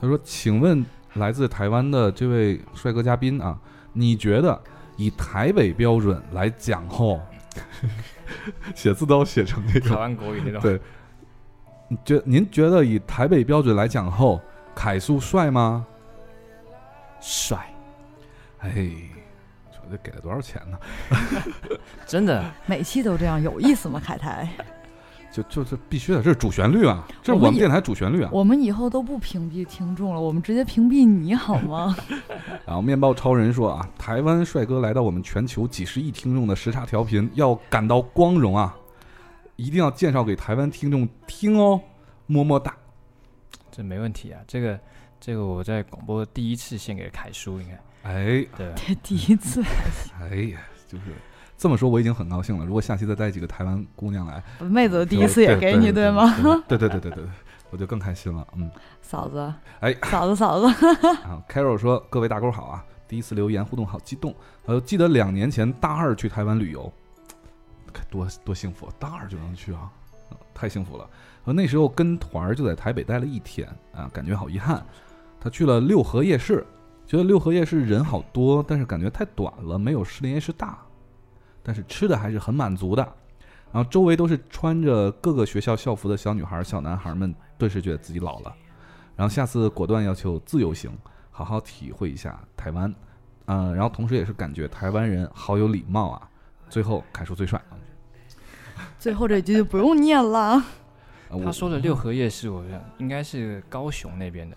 [0.00, 3.58] 她说：“请问来自台湾的这位帅哥嘉宾啊，
[3.92, 4.58] 你觉得
[4.98, 7.20] 以台北标准来讲后，
[8.74, 10.60] 写字都写成这台个，湾国语那种。
[10.60, 10.78] 对
[11.88, 14.38] 你觉您觉得以台北标准来讲后，
[14.74, 15.86] 凯叔帅吗？
[17.20, 17.72] 帅，
[18.58, 18.70] 哎，
[19.70, 20.78] 说这给了多少钱呢？
[22.06, 24.02] 真的， 每期都这样，有意思吗？
[24.04, 24.48] 凯台，
[25.42, 28.30] 就就是必须的，这是主旋律啊，这是我们也我们电台主旋律啊。
[28.32, 31.96] 我们以后都不屏蔽听众了，我们直接屏蔽你好吗？
[32.66, 38.76] 然后面包超人说啊，台湾帅哥来到我们全球几十亿听众的时差调频，要感到光荣啊！
[39.56, 41.80] 一定要介绍给台湾听众听哦，
[42.26, 42.74] 么么哒。
[43.70, 44.40] 这没问题啊。
[44.46, 44.78] 这个
[45.20, 48.72] 这个我在广播第一次献给凯叔，应该哎对？
[48.76, 49.62] 这第一次，
[50.20, 51.04] 哎呀，就是
[51.58, 52.64] 这么说，我已经很高兴了。
[52.64, 56.32] 如果下期再带几个台湾姑娘来，妹子的第一次也给你对吗？？
[56.68, 57.24] 对对对对对对，
[57.70, 58.46] 我就更开心了。
[58.54, 58.70] 嗯，
[59.02, 60.66] 嫂子，哎，嫂子，嫂子，
[61.26, 64.32] 啊，Carol 说：“各位大勾好啊，第一次留言互动好激动。
[64.66, 66.92] 呃，记得两年前大二去台湾旅游，
[67.92, 69.90] 看多多幸福，大二就能去啊，
[70.30, 71.10] 嗯太幸福了。
[71.44, 74.80] 呃，那时候跟团儿就在台北待了一天啊，感觉好遗憾。
[75.40, 76.64] 他去了六合夜市，
[77.04, 80.78] 觉得六合夜市人好多，但是感觉太短了，没有士林夜市大。
[81.68, 83.02] 但是吃的还是很满足的。
[83.70, 88.54] 然后周围都是穿着各个学校校服的小女孩、小男孩们，顿时觉得自己老了。
[89.14, 90.90] 然后下次果断要求自由行，
[91.30, 92.94] 好好体会一下台湾。
[93.44, 96.26] 嗯、然后同时也是感觉台湾人好有礼貌啊。
[96.70, 97.60] 最后凯叔最帅。
[98.98, 100.64] 最后这句就不用念了。
[101.44, 104.56] 他说的六合夜市，我想应该是高雄那边的。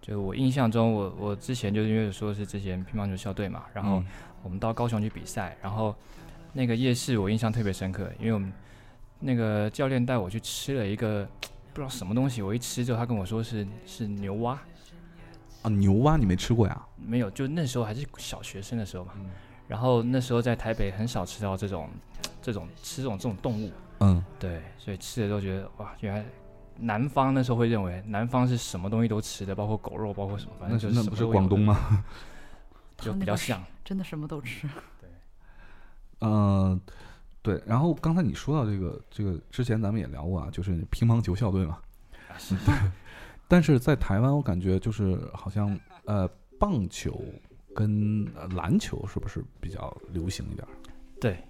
[0.00, 4.06] 就我印象中，我我之前就是因为说是之前乒乓球校队嘛，然后嗯。
[4.42, 5.94] 我们到高雄去比赛，然后
[6.54, 8.50] 那个夜市我印象特别深刻，因为我们
[9.18, 11.28] 那个教练带我去吃了一个
[11.74, 14.58] 不知道什么东西，我一吃之后他跟我说是是牛蛙，
[15.60, 16.86] 啊牛蛙你没吃过呀？
[16.96, 19.28] 没有，就那时候还是小学生的时候嘛，嗯。
[19.68, 21.90] 然后那时候在台北很少吃到这种
[22.40, 26.24] 这种吃这种这种动物，嗯，对，所以吃的都觉得哇，原来
[26.80, 31.26] 南方那时候会认为南方是什么东西都吃的，包括狗肉，包括什么，反那正就是那不是？
[31.26, 32.04] 广东吗？
[32.98, 33.62] 就比较像。
[33.84, 34.68] 真的什么都吃。
[36.20, 36.80] 嗯、
[37.42, 37.62] 对。
[37.66, 41.78] 然后刚才你说到这个这个之前咱们也聊过啊，就是乒乓球校队嘛。
[42.28, 42.54] 啊是
[43.48, 46.28] 但是在台湾，我感觉就是好像呃，
[46.58, 47.20] 棒球
[47.74, 50.70] 跟呃篮球是不是比较流行一点儿？
[51.20, 51.42] 对，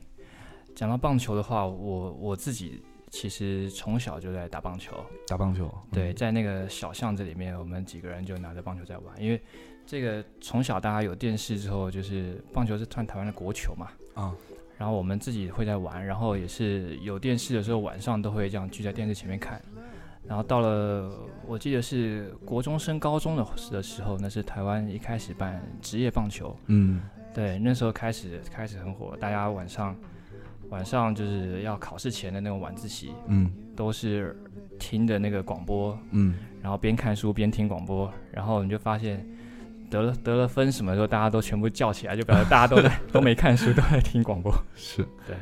[0.75, 5.69] 讲到棒球的话，我我自己其实从小就在打棒球，打棒球？
[5.93, 9.43] 对，嗯，在那个小巷子里面，我们几个人就拿着棒球在玩，因为
[9.85, 14.33] 这个从小大家有电视之后，就是棒球是算台湾的国球嘛，啊，
[14.79, 19.61] 然后我们自己会在玩，然后也是有电视的时候，晚上都会这样聚在电视前面看。
[20.27, 21.11] 然后到了
[21.47, 27.03] 我记得是国中升高中的的时候，那是台湾一开始办职业棒球，嗯。
[27.33, 29.97] 对，那时候开始开始很火，大家晚上
[30.71, 33.51] 晚上就是要考试前的那种晚自习，嗯。
[33.77, 34.37] 都是
[34.79, 39.27] 听的那个广播，嗯，然后边看书边听广播，然后你就发现
[39.89, 44.53] 得了得了分什么的时候，大家都全部叫起来，就表示大家都在 都没看书，都在听广播。
[44.75, 45.35] 是，对，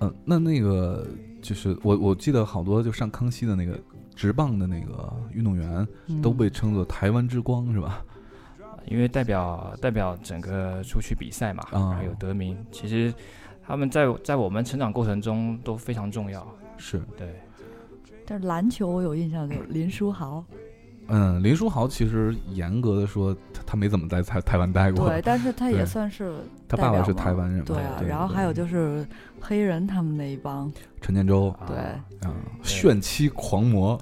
[0.00, 1.06] 嗯，那那个
[1.40, 3.80] 就是我我记得好多就上康熙的那个
[4.14, 5.86] 直棒的那个运动员
[6.22, 8.04] 都嗯被称作台湾之光是吧？
[8.88, 11.92] 因为代表代表整个出去比赛嘛，啊。
[11.92, 13.14] 然后有得名，其实
[13.66, 16.46] 他们在在我们成长过程中都非常重要。
[16.76, 17.34] 是，对，
[18.24, 20.44] 但是篮球我有印象，就林书豪，
[21.08, 26.36] 嗯，林书豪其实严格的说，他他没怎么在台台湾待过，对，但是他也算是
[26.68, 28.02] 他爸爸是台湾人嘛，对啊。
[28.06, 29.06] 然后还有就是
[29.40, 31.76] 黑人他们那一帮，陈建州，啊对
[32.28, 34.00] 啊，炫妻狂魔，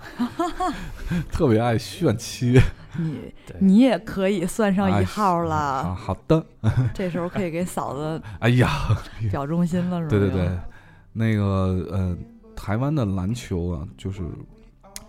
[1.30, 2.60] 特别爱炫妻
[2.96, 5.44] 你 你也可以算上哎一号啊。
[5.44, 5.94] 了。
[5.94, 6.44] 好的，
[6.94, 8.68] 这时候可以给嫂子 哎呀，
[9.30, 10.08] 表忠心了，是吧？
[10.10, 10.50] 对对对，
[11.12, 12.16] 那个呃，
[12.56, 14.22] 台湾的篮球啊，就是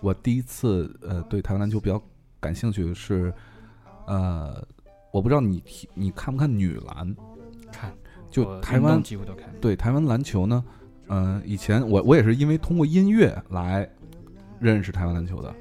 [0.06, 2.00] 我第一次呃对台湾篮球比较
[2.40, 3.34] 感兴趣的是，
[4.06, 4.64] 呃，
[5.12, 7.16] 我不知道你提你看不看女篮？
[7.72, 7.92] 看，
[8.30, 9.52] 就台湾几乎都看。
[9.60, 10.64] 对台湾篮球呢，
[11.08, 13.90] 嗯、以前我我也是因为通过音乐来
[14.60, 15.52] 认识台湾篮球的。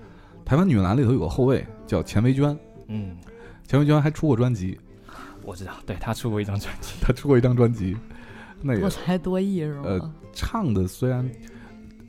[0.45, 2.55] 台湾女篮里头有个后卫叫钱维娟，
[2.88, 3.16] 嗯，
[3.66, 4.78] 钱维娟还出过专辑，
[5.42, 7.97] 我知道，对她出过一张专辑，她出过一张专辑，
[8.61, 9.82] 那个多才多艺是吗？
[9.86, 11.26] 呃唱的虽然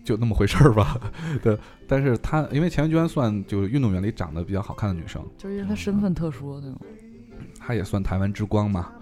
[0.06, 0.98] 就那么回事儿吧，
[1.44, 6.78] 对，但是她因为钱维娟算就是运动员里长得比较好看的女生，就是因为她身份特殊，对吗？
[7.60, 8.94] 她也算台湾之光嘛。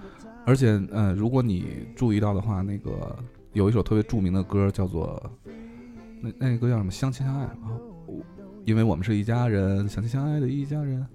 [0.46, 3.16] 而且，呃，如果你注意到的话，那个
[3.52, 5.22] 有一首特别著名的歌叫做
[6.22, 7.58] 那那个歌叫什么《相亲相爱》啊，
[8.08, 8.22] 我
[8.66, 11.06] 因为我们是一家人，相亲相爱的一家人，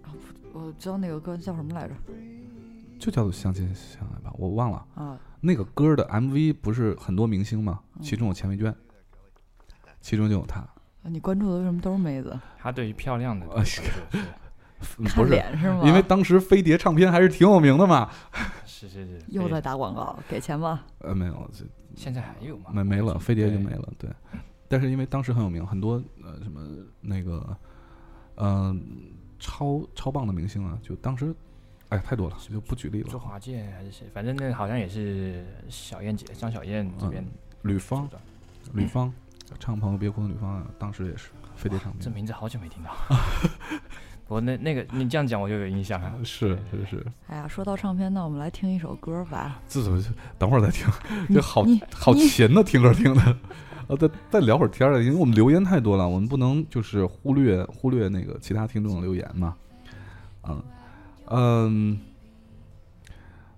[0.53, 1.95] 我知道那个歌叫什么来着？
[2.99, 4.85] 就叫做相亲相爱吧，我忘了。
[4.95, 7.81] 啊，那个歌的 MV 不是很多明星吗？
[7.97, 8.75] 嗯其中有钱维娟，
[10.01, 10.67] 其中就有她。
[11.03, 12.39] 你关注的为什么都是妹子？
[12.59, 15.83] 他对于漂亮的 不是，脸是吗？
[15.85, 18.11] 因为当时飞碟唱片还是挺有名的嘛。
[18.67, 20.83] 是是是，又在打广告，给钱吗。
[20.99, 21.65] 呃，没有，这
[21.97, 22.71] 现在还有吗？
[22.73, 23.89] 没没了，飞碟就没了。
[23.99, 24.09] 对，
[24.69, 26.61] 但是因为当时很有名，很多呃什么
[27.01, 27.57] 那个，
[28.37, 28.81] 嗯、
[29.41, 31.35] 超超棒的明星啊，就当时，
[31.89, 33.09] 哎，太多了，就不举例了。
[33.09, 34.07] 周华健还是谁？
[34.13, 37.25] 反正那个好像也是小燕姐，张小燕这边
[37.63, 38.17] 吕方主，
[38.65, 39.13] 张吕方，
[39.59, 42.01] 唱《朋友别哭》的女方啊，当时也是飞碟唱片。
[42.01, 42.91] 这名字好久没听到。
[44.29, 46.13] 我那那个你这样讲我就有印象了。
[46.23, 49.61] 是是是，哎呀，说到唱片，那我们来听一首歌吧。
[49.67, 50.05] 这怎么
[50.39, 50.87] 等会儿再听？
[51.29, 53.37] 你这好好勤的，听歌听的。
[53.89, 59.57] 呃，再再聊会儿天儿了，因为我们留言太多了，我们不能就是忽略忽略那个其他听众的留言嘛。
[60.47, 60.63] 嗯
[61.31, 62.01] 嗯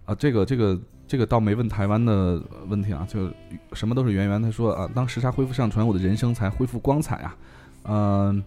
[0.04, 0.80] 啊，这个这个
[1.10, 3.28] 这个倒没问台湾的问题啊，就
[3.72, 4.40] 什么都是圆圆。
[4.40, 7.36] 他说啊，当时差恢复上传，我的人生才恢复光彩啊。
[7.82, 8.40] 嗯、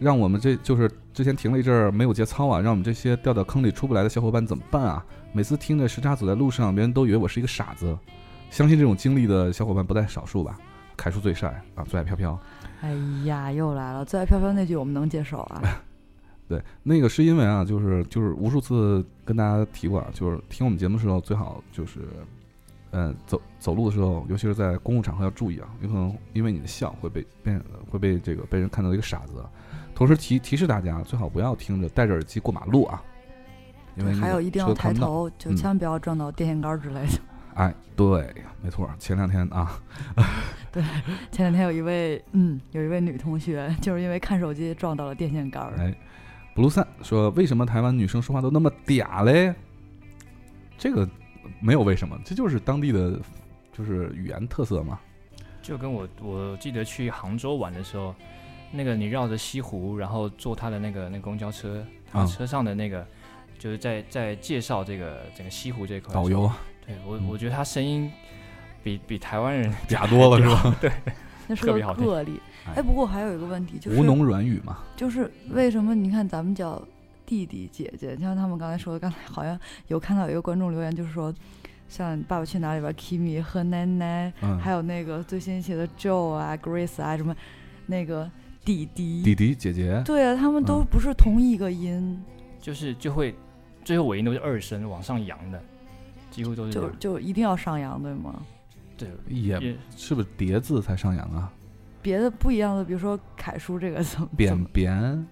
[0.00, 5.06] 让我们这就是之前停了一阵儿没有节操啊，让我们这些掉到坑里出不来的小伙伴怎么办啊？
[5.32, 7.96] 每次听着时差走在路上，别人都以为我是一个傻子。
[8.50, 10.58] 相信这种经历的小伙伴不在少数吧？
[10.96, 12.36] 凯叔最帅啊，最爱飘飘。
[12.80, 12.92] 哎
[13.26, 15.62] 呀，又来了，最爱飘飘那句我们能接受啊。
[16.48, 22.00] 对，那个是因为啊，就是就是无数次跟大家提过啊，就是听我们节目的时候最好就是，
[22.92, 27.58] 嗯、走走路的时候，尤其是在公共场合要注意啊，有可能因为你的笑会被被
[27.90, 29.44] 会被这个被人看到一个傻子。
[29.94, 33.02] 同时提提示大家，最好不要听着戴着耳机过马路啊，
[33.96, 34.72] 因为还有一定要。
[34.74, 37.18] 抬头，就嗯千万不要撞到电线杆之类的。
[37.56, 38.30] 哎，对，
[38.62, 39.80] 没错，前两天啊，
[40.70, 40.82] 对
[41.32, 45.72] 前两天有一位，嗯，有一位女同学，就是因为看手机撞到了电线杆儿。
[45.78, 45.94] 哎，
[46.56, 49.54] 布鲁三说，为什么台湾女生说话都那么嗲嘞？
[50.78, 51.06] 这个
[51.60, 53.20] 没有为什么，这就是当地的
[53.76, 54.98] 就是语言特色嘛。
[55.60, 58.14] 就跟我我记得去杭州玩的时候，
[58.72, 63.06] 那个你绕着西湖，然后坐他的那个那公交车，他啊车上的那个、
[63.58, 68.10] 就是在在介绍这个整个西湖这块导游，啊，对我嗯我觉得他声音
[68.82, 70.76] 比比台湾人嗲多了是吧？
[70.80, 70.90] 对，
[71.48, 72.06] 那 是个特别好听。
[72.68, 72.74] 哎。
[72.76, 76.82] 哎，不过还有一个问题，就是吴侬软语嘛，就是为什么你看咱们叫
[77.24, 79.58] 弟弟姐姐，像他们刚才说的，刚才好像
[79.88, 81.34] 有看到有一个观众留言，就是说，
[81.88, 87.34] 像《爸爸去哪儿》里边 Kimi 和奶奶，嗯，还有那个最新一期的 Joe 啊、Grace 啊什么，
[87.86, 88.30] 那个
[88.64, 92.22] 弟弟，弟弟姐姐，对啊，他们都嗯不是同一个音，
[92.60, 93.34] 就是就会
[93.84, 95.62] 最后尾音都是二声往上扬的，
[96.30, 96.90] 几乎都是就。
[96.98, 98.42] 就一定要上扬，对吗？
[98.96, 101.52] 对，也也是不是叠字才上扬啊？
[102.06, 105.26] 别的不一样的，比如说楷书这个怎么怎扁扁，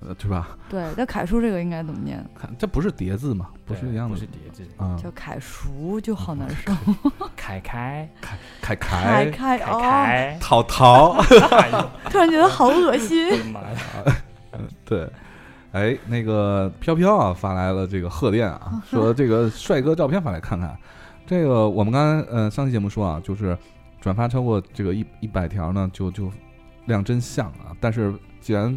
[0.00, 0.58] 呃，对吧？
[0.68, 2.22] 对，那楷书这个应该怎么念？
[2.38, 4.94] 看这不是叠字嘛，不对是一样的，不是叠字，啊。
[5.02, 6.70] 叫楷书就好难受，
[7.34, 11.12] 凯凯凯凯凯，凯凯哦，凯， 淘淘，
[11.50, 13.30] 哎呦 突然觉得好恶我心。
[13.32, 13.78] 的妈呀！
[14.84, 15.08] 对，
[15.72, 20.76] 哎，那个飘飘啊发来了这个贺电啊，说这个帅哥照片发来看看。
[21.26, 23.56] 这个我们刚才呃上期节目说啊，就是
[24.00, 26.30] 转发超过这个一一百条呢，就就
[26.86, 27.76] 亮真相啊。
[27.80, 28.76] 但是既然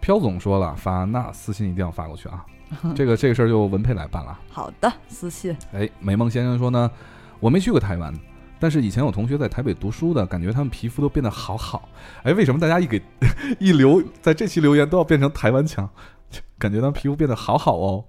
[0.00, 2.44] 飘总说了发，那私信一定要发过去啊。
[2.94, 4.38] 这个这个事儿就文佩来办了。
[4.50, 5.56] 好的，私信。
[5.72, 6.90] 哎，美梦先生说呢，
[7.38, 8.12] 我没去过台湾，
[8.58, 11.88] 但是以前有同学在台北读书的，感觉他们皮肤都变得好好。
[12.24, 13.00] 哎，为什么大家一给
[13.60, 15.88] 一留在这期留言都要变成台湾腔？
[16.58, 18.04] 感觉他们皮肤变得好好哦，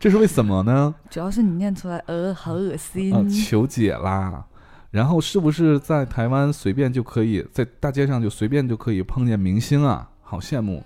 [0.00, 0.92] 这是为什么呢？
[1.08, 3.14] 主要是你念出来，呃，好恶心。
[3.14, 4.44] 啊，求解啦！
[4.90, 10.10] 然后是不是在台湾随便就可以在大街上就随便就可以碰见明星啊？
[10.22, 10.82] 好羡慕。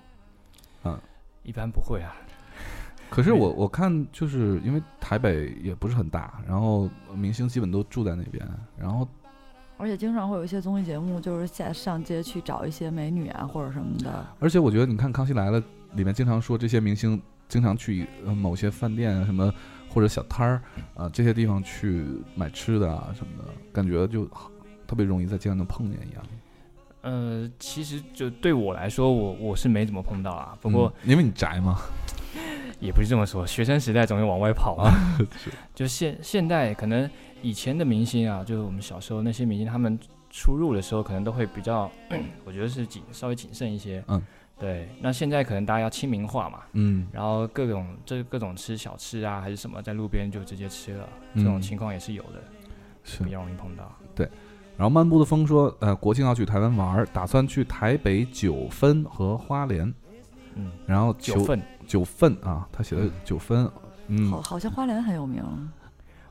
[0.84, 0.98] 嗯
[1.42, 2.14] 一般不会啊，
[3.11, 8.46] 可是我我看就是因为台北也不是很大，然后明星基本都住在那边，
[8.78, 9.07] 然后
[9.76, 14.26] 而且经常会有一些综艺节目，就是下上街去找一些美女啊或者什么的。
[14.40, 15.61] 而且我觉得，你看《康熙来了》
[15.94, 19.52] 里面经常说这些明星经常去呃某些饭店啊什么
[19.95, 20.61] 或者小摊儿
[20.95, 24.26] 啊这些地方去买吃的啊什么的，感觉就
[24.86, 26.22] 特别容易在街上能碰见一样。
[27.03, 30.57] 呃，其实就对我来说，我我是没怎么碰到啊。
[30.61, 31.78] 不过嗯因为你宅嘛，
[32.80, 34.90] 也不是这么说，学生时代总会往外跑啊。
[35.74, 37.09] 就现现代可能
[37.42, 39.99] 以前的明星啊，就是我们小时候那些明星，他们
[40.30, 41.90] 出入的时候可能都会比较，
[42.45, 44.03] 我觉得是谨稍微谨慎一些。
[44.09, 44.20] 嗯，
[44.64, 44.88] 对。
[45.00, 52.42] 那现在可能大家要亲民化嘛，嗯，然后各种这各种吃小吃啊，还是什么，在路边就直接吃了，这种嗯情况也是有的，
[53.02, 53.22] 是。
[53.22, 53.90] 比较容易碰到。
[54.14, 54.28] 对。
[54.76, 59.92] 然后漫步的风说，呃，国庆要去台湾玩，打算去台北九份和花莲，
[60.54, 63.70] 嗯，然后九份九份啊，他写的九份，
[64.08, 65.44] 嗯，好，好像花莲很有名。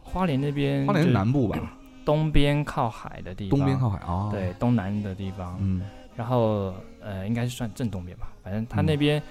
[0.01, 1.57] 花莲那边，花莲是南部吧，
[2.03, 5.81] 东边靠海的地方，东边靠海啊，，对东南的地方，嗯。
[6.15, 6.73] 然后
[7.03, 9.21] 呃，应该是算正东边吧，反正它那边、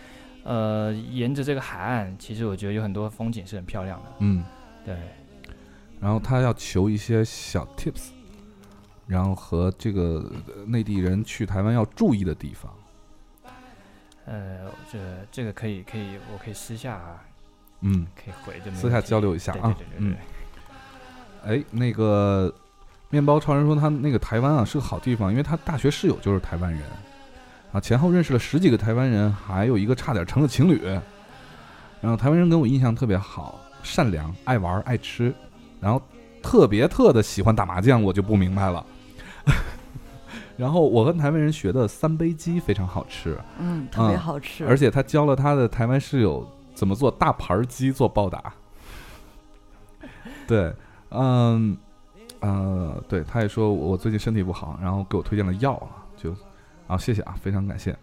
[0.44, 4.12] 呃，沿着这个海岸，其实我觉得有很多风景是很漂亮的。
[4.18, 4.44] 嗯，
[4.84, 4.96] 对，
[6.00, 8.10] 然后他要求一些小 tips，
[9.06, 12.72] 然后和这个呃内地人去台湾要注意的地方，
[14.26, 14.98] 呃，这
[15.30, 17.24] 这个可以可以，我可以私下啊
[17.80, 19.74] 嗯，可以回，这没私下交流一下啊。
[19.76, 20.16] 对对对
[21.44, 22.54] 对，哎，那个
[23.10, 26.82] 面包超人说他那个台湾啊是个好地方，因为他大学室友就是台湾人，
[27.72, 30.80] 啊，前后认识了十几个台湾人，还有一个差点成了情侣。
[32.00, 35.32] 然后台湾人给我印象特别好，善良、爱玩、爱吃，
[35.80, 36.02] 然后
[36.42, 38.84] 特别特的喜欢打麻将，我就不明白了。
[40.56, 44.66] 然后我跟台湾人学的三杯鸡非常好吃，嗯，特别嗯好吃。
[44.66, 48.52] 而且他教了他的台湾室友怎么做大盘鸡做暴打。
[50.46, 50.72] 对，
[51.10, 51.76] 嗯，
[52.40, 56.34] 呃，对，他也说我最近身体不好，然后给我推荐了药啊，就，
[56.92, 57.96] 啊，谢谢啊，非常感谢。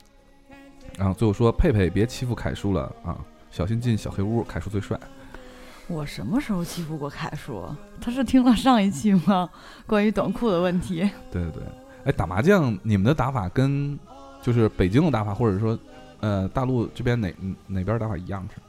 [0.98, 3.16] 然后最后说佩佩别欺负凯叔了啊，
[3.52, 5.00] 小心进小黑屋，凯叔最帅。
[5.88, 7.64] 我什么时候欺负过凯叔？
[8.02, 9.48] 他是听了上一期吗？
[9.86, 11.08] 关于短裤的问题。
[11.32, 11.64] 对对对，
[12.06, 13.98] 哎，打麻将你们的打法跟
[14.42, 15.78] 就是北京的打法，或者说
[16.22, 17.32] 呃大陆这边哪
[17.68, 18.60] 哪边打法一样是？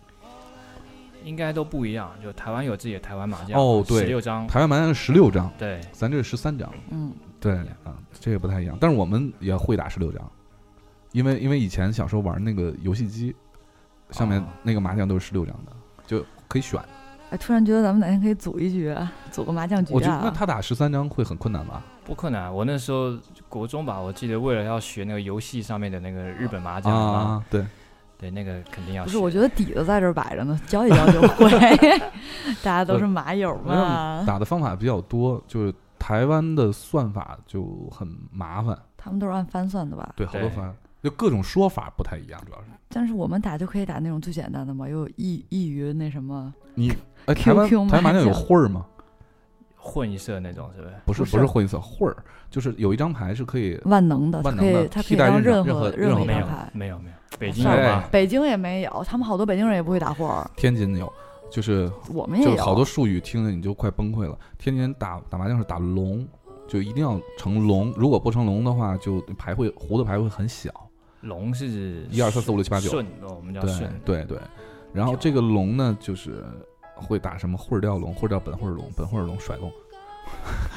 [1.25, 2.11] 应该都不一样。
[2.23, 6.71] 就台湾有自己的台湾麻将，哦对十六张，台湾麻将是十六张，对，咱这是十三张。
[6.91, 7.11] 嗯，
[7.41, 10.31] 对啊，这个不太一样，但是我们也会打十六张，
[11.13, 13.35] 因为因为以前小时候玩那个游戏机，
[14.11, 15.73] 上面哦那个麻将都是十六张的，
[16.07, 16.81] 就可以选。
[17.31, 18.95] 哎，突然觉得咱们哪天可以组一局，
[19.31, 20.35] 组个麻将局我觉得那啊。
[20.37, 21.83] 他打十三张会很困难吧？
[22.05, 22.53] 不困难。
[22.53, 23.17] 我那时候
[23.49, 27.65] 国中吧，我记得为了要学那个游戏上面的那个日本麻将啊，啊，对，
[28.19, 29.07] 对，那个肯定要学。
[29.07, 31.49] 不是，我觉得底子在这儿摆着呢，教一教就会。
[32.65, 40.15] 大家都是麻友嘛，打的方法比较多，就是台湾的算法就很麻烦，他们都是按番算的吧？
[40.17, 46.53] 对，好多番，就各种说法不太一样，主要是但是我们打就可以打那种最简单的嘛，又易易于那什么。
[46.75, 46.91] 你
[47.27, 48.85] 哎，台湾台湾麻将有混儿吗？
[49.77, 50.95] 混一色那种，是不是？
[51.05, 52.17] 不是不是不是会色混儿，
[52.51, 56.71] 就是有一张牌是可以万能的，可万能的以它可替代以当任何何任何没有何一张牌。
[56.73, 58.05] 没有没有，北京有吗？
[58.11, 61.11] 北京也没有，他们好多北京人也不会打混儿，天津有，
[61.51, 62.57] 就是我们也有。
[62.57, 64.39] 就好多术语听着你就快崩溃了。
[64.59, 66.27] 天津人打打麻将是打龙，
[66.69, 70.71] 就一定要成龙，如果不成龙的话，就牌会胡的牌会很小。
[71.23, 74.01] 龙是一二三四五六七八九顺，哦，我们叫对顺。
[74.05, 74.39] 对对。
[74.93, 76.45] 然后这个龙呢，就是
[76.95, 79.71] 会打什么会儿掉龙，或者叫本会儿龙，本会儿龙甩龙，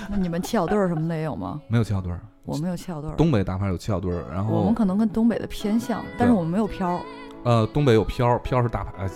[0.09, 1.61] 那你们七小对儿什么的也有吗？
[1.67, 2.19] 没有七小对儿。
[2.45, 3.15] 我们有七小对儿。
[3.15, 7.01] 东北打法有七小对儿，然后我们可能跟东北的偏向，但是我们没有飘儿。
[7.43, 9.09] 呃东北有飘，飘是大牌，呃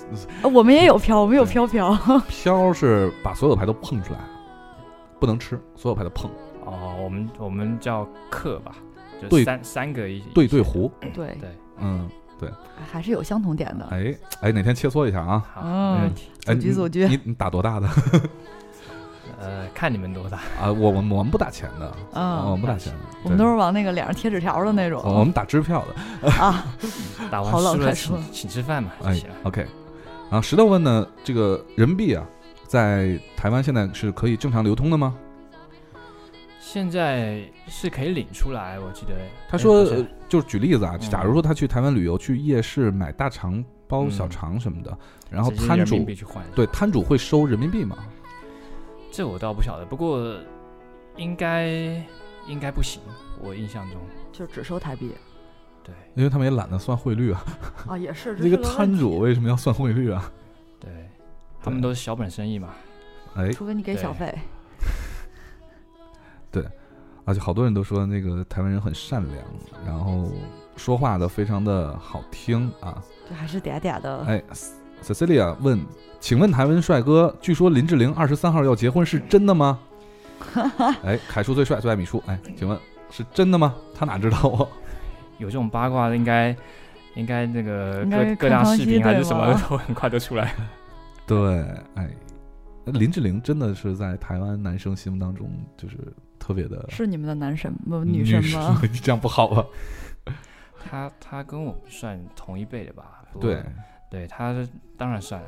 [0.43, 1.97] 呃我们也有飘，我们有对飘飘。
[2.28, 4.19] 飘是把所有牌都碰出来，
[5.19, 6.30] 不能吃，所有牌都碰，
[6.65, 8.75] 哦，我们我们叫克吧，
[9.21, 11.49] 就对三三个一对对胡，对，对，
[11.80, 12.09] 嗯
[12.39, 12.49] 对，
[12.91, 13.86] 还是有相同点的。
[13.89, 15.43] 哎哎，哪天切磋一下啊？
[15.53, 16.30] 好，嗯没问题。
[16.45, 17.88] 哎，你组局组局你你打多大的
[19.39, 20.38] 呃，看你们多大。
[20.59, 20.71] 啊？
[20.71, 25.01] 我我们我们不打钱的，啊我们不打钱的，我们都是往那个脸上贴纸条的那种。
[25.03, 26.31] 我们打支票的。
[26.31, 26.65] 啊，
[27.29, 29.29] 打好完输了冷快说请请吃饭嘛，哎行。
[29.43, 29.65] ，OK。
[30.29, 32.25] 然后石头问呢，这个人民币啊，
[32.65, 35.15] 在台湾现在是可以正常流通的吗？
[36.59, 39.13] 现在是可以领出来，我记得。
[39.13, 39.85] 哎他说，
[40.27, 44.97] 就是举例子啊，嗯假如说他去台湾旅游，去夜市买大肠包嗯小肠什么的，
[45.29, 46.05] 然后摊主。
[46.53, 47.95] 对，摊主会收人民币吗？
[49.12, 50.36] 这我倒不晓得，不过
[51.16, 51.68] 应该
[52.47, 53.01] 应该不行，
[53.41, 53.99] 我印象中。
[54.32, 55.12] 就只收台币
[55.84, 57.43] 对因为他们也懒得算汇率啊。
[57.88, 60.32] 啊，也是 那个摊主，为什么要算汇率啊？
[60.80, 61.10] 对，
[61.62, 62.70] 他们都是小本生意嘛。
[63.36, 64.34] 哎，除非你给小费。
[66.51, 66.64] 对
[67.26, 69.43] 而且好多人都说那个台湾人很善良，
[69.86, 70.32] 然后
[70.76, 73.03] 说话的非常的好听啊。
[73.30, 74.24] 就还是嗲嗲的。
[74.26, 74.41] 哎
[75.03, 75.84] ，Cecilia 问，
[76.20, 79.80] 请问台湾帅哥，据说林志玲二十三号要结婚，是真的吗？
[81.03, 82.22] 哎，凯叔最帅，最爱米叔。
[82.28, 82.78] 哎，请问
[83.09, 83.76] 是真的吗？
[83.95, 84.68] 他哪知道啊？
[85.38, 86.55] 有这种八卦的应该
[87.15, 90.53] 应该那个各各大视频还是什么都很快就出来。
[91.26, 91.63] 对，
[91.95, 92.09] 哎，
[92.86, 95.97] 林志玲真的是在台湾男生心目当中就是
[96.39, 98.82] 特别的是你们的男神不女女神吗？
[99.01, 99.65] 这样不好啊。
[100.89, 103.24] 他他跟我们算同一辈的吧？
[103.39, 103.61] 对，
[104.09, 105.47] 对，他是当然帅了，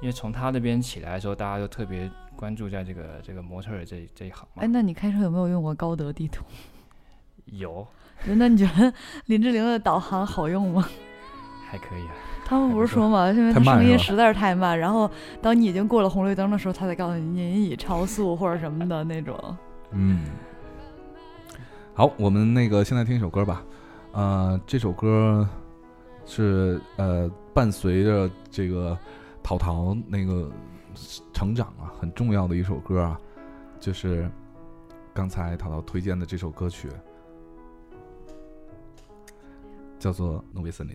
[0.00, 4.66] 因为从他那边起来的时候，大家都特别关注在这个这个模特儿这这一行嘛哎，。
[4.66, 6.44] 那你开车有没有用过高德地图？
[7.46, 7.86] 有
[8.26, 8.92] 那你觉得
[9.26, 10.86] 林志玲的导航好用吗？
[11.70, 15.08] 还可以啊，他们不是说嘛，因为他声音实在是太慢，然后
[15.40, 19.38] 当你已经过了红绿灯的时候，他才告诉你您已超速或者什么的那种。
[19.92, 20.20] 嗯，
[21.94, 23.62] 好，我们那个现在听一首歌吧。
[24.12, 25.48] 呃，这首歌
[26.26, 28.98] 是呃伴随着这个
[29.50, 30.48] 淘淘那个
[31.32, 33.20] 成长啊，很重要的一首歌啊，
[33.80, 34.30] 就是
[35.12, 36.88] 刚才淘淘推荐的这首歌曲，
[39.98, 40.94] 叫做《挪威森林》。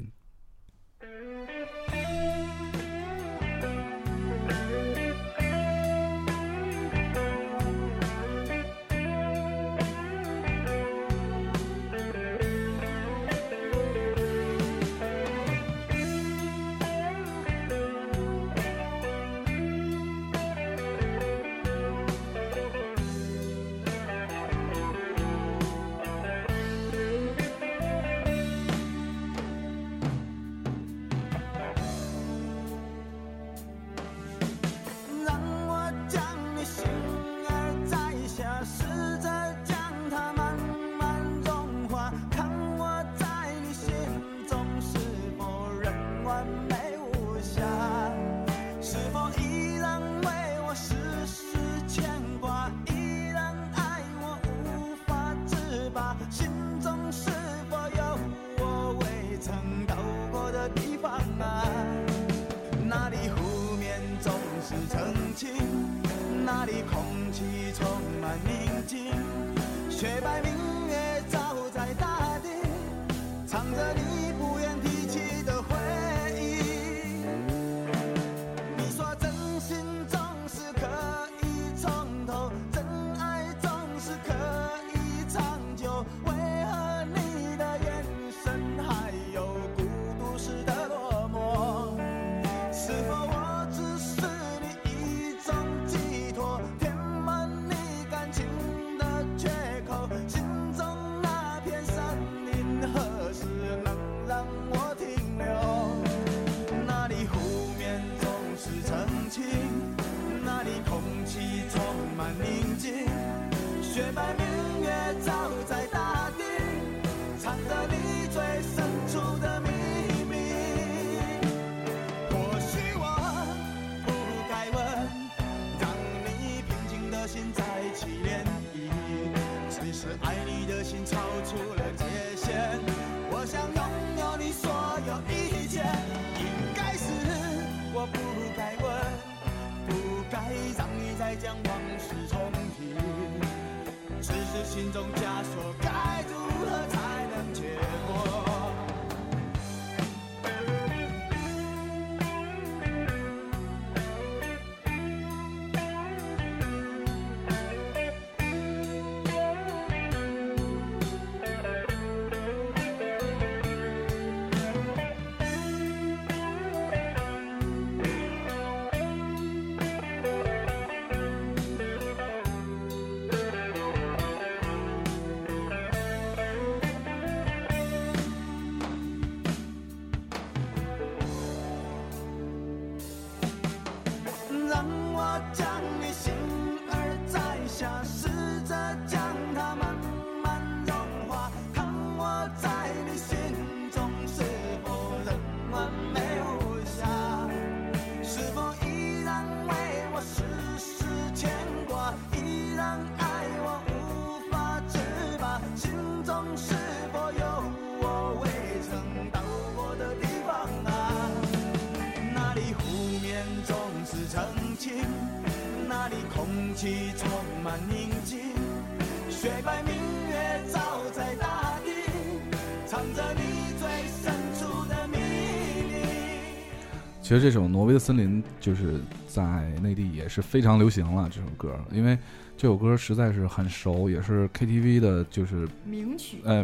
[227.25, 229.41] 其实这首《挪威的森林》就是在
[229.81, 231.27] 内地也是非常流行了。
[231.27, 232.15] 这首歌，因为
[232.55, 236.63] 这首歌实在是很熟，也是 KTV 的，就是名曲呃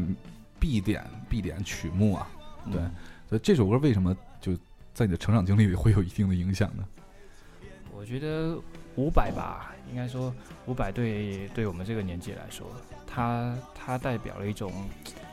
[0.59, 2.29] 必点必点曲目啊。
[2.71, 2.91] 对嗯
[3.27, 4.55] 所以这首歌为什么就
[4.93, 6.85] 在你的成长经历里会有一定的影响呢？
[7.91, 8.55] 我觉得
[8.97, 10.31] 伍佰吧，应该说
[10.67, 12.67] 伍佰对对我们这个年纪来说，
[13.07, 14.71] 他他代表了一种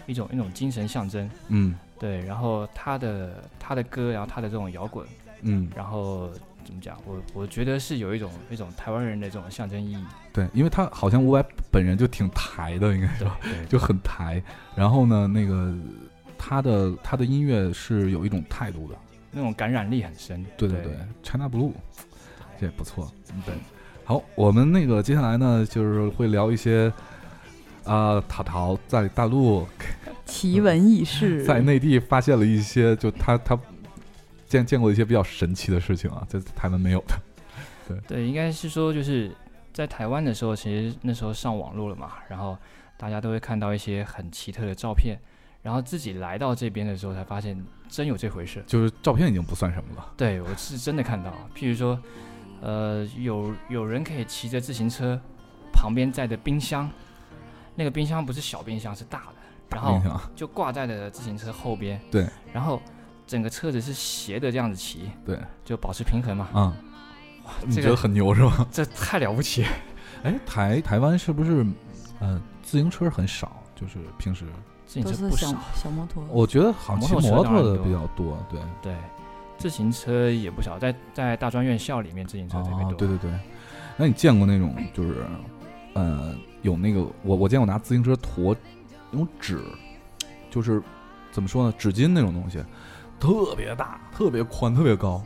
[0.06, 5.07] 一种一种精神象征，嗯对，然后他的他的歌，然后他的这种摇滚，
[5.42, 6.30] 嗯，然后
[6.64, 13.30] 怎么讲，我我觉得是有一种一种台湾人的这种象征意义，对，因为他好像伍佰本人就挺台的，应该对说
[13.68, 14.42] 就很台。
[14.76, 15.74] 然后呢，那个
[16.36, 18.94] 他的他的音乐是有一种态度的。
[19.30, 21.72] 那种感染力很深，对对对对，China Blue，
[22.59, 23.12] 这也不错。
[23.34, 23.55] 嗯，对。
[24.03, 26.90] 好，我们那个接下来呢，就是会聊一些
[27.84, 29.68] 啊，淘淘在大陆
[30.28, 33.58] 奇闻异事，在内地发现了一些，就他他
[34.46, 37.14] 见见过一些比较神奇的事情啊，在台湾没有的。
[37.88, 39.34] 对对，应该是说就是
[39.72, 42.56] 在台湾的时候，其实那时候上网络了嘛，然后
[42.98, 45.18] 大家都会看到一些很奇特的照片，
[45.62, 47.58] 然后自己来到这边的时候才发现
[47.88, 48.62] 真有这回事。
[48.66, 50.12] 就是照片已经不算什么了。
[50.16, 51.98] 对我是真的看到，譬如说，
[52.60, 55.18] 呃，有有人可以骑着自行车，
[55.72, 56.90] 旁边载着冰箱，
[57.74, 59.34] 那个冰箱不是小冰箱，是大的，
[59.70, 60.00] 然后
[60.34, 62.00] 就挂在了自行车后边。
[62.10, 62.80] 对，然后
[63.26, 66.48] 整个车子是斜的这样子骑，对，就保持平衡嘛。
[66.52, 66.76] 啊、
[67.64, 68.66] 你这个觉得很牛是吗？
[68.72, 69.68] 这太了不起了。
[70.24, 71.66] 哎，台台湾是不是
[72.20, 73.62] 呃自行车很少？
[73.74, 74.44] 就是平时
[74.84, 76.24] 自行车不少，小摩托。
[76.30, 78.60] 我觉得好像骑摩托的比较多，对。
[78.82, 78.96] 对，
[79.56, 82.90] 自行车也不少，在在大专院校里面，自行车特别多。
[82.90, 83.30] 哦，对对对。
[83.96, 85.26] 那你见过那种就是，
[85.94, 88.56] 呃，有那个我我见过拿自行车驮
[89.11, 89.61] 那种纸，
[90.50, 90.82] 就是
[91.30, 92.62] 怎么说呢，纸巾那种东西，
[93.20, 95.22] 特别大、特别宽、特别高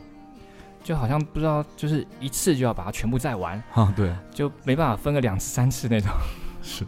[0.83, 6.09] 就好像不知道，就是一次就要把它全部载完，啊，对， 就没办法分个两次三次那种。
[6.61, 6.85] 是。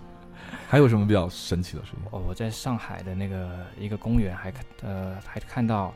[0.67, 1.99] 还有什么比较神奇的事情？
[2.11, 5.93] 哦，我在上海的那个一个公园还看呃还看到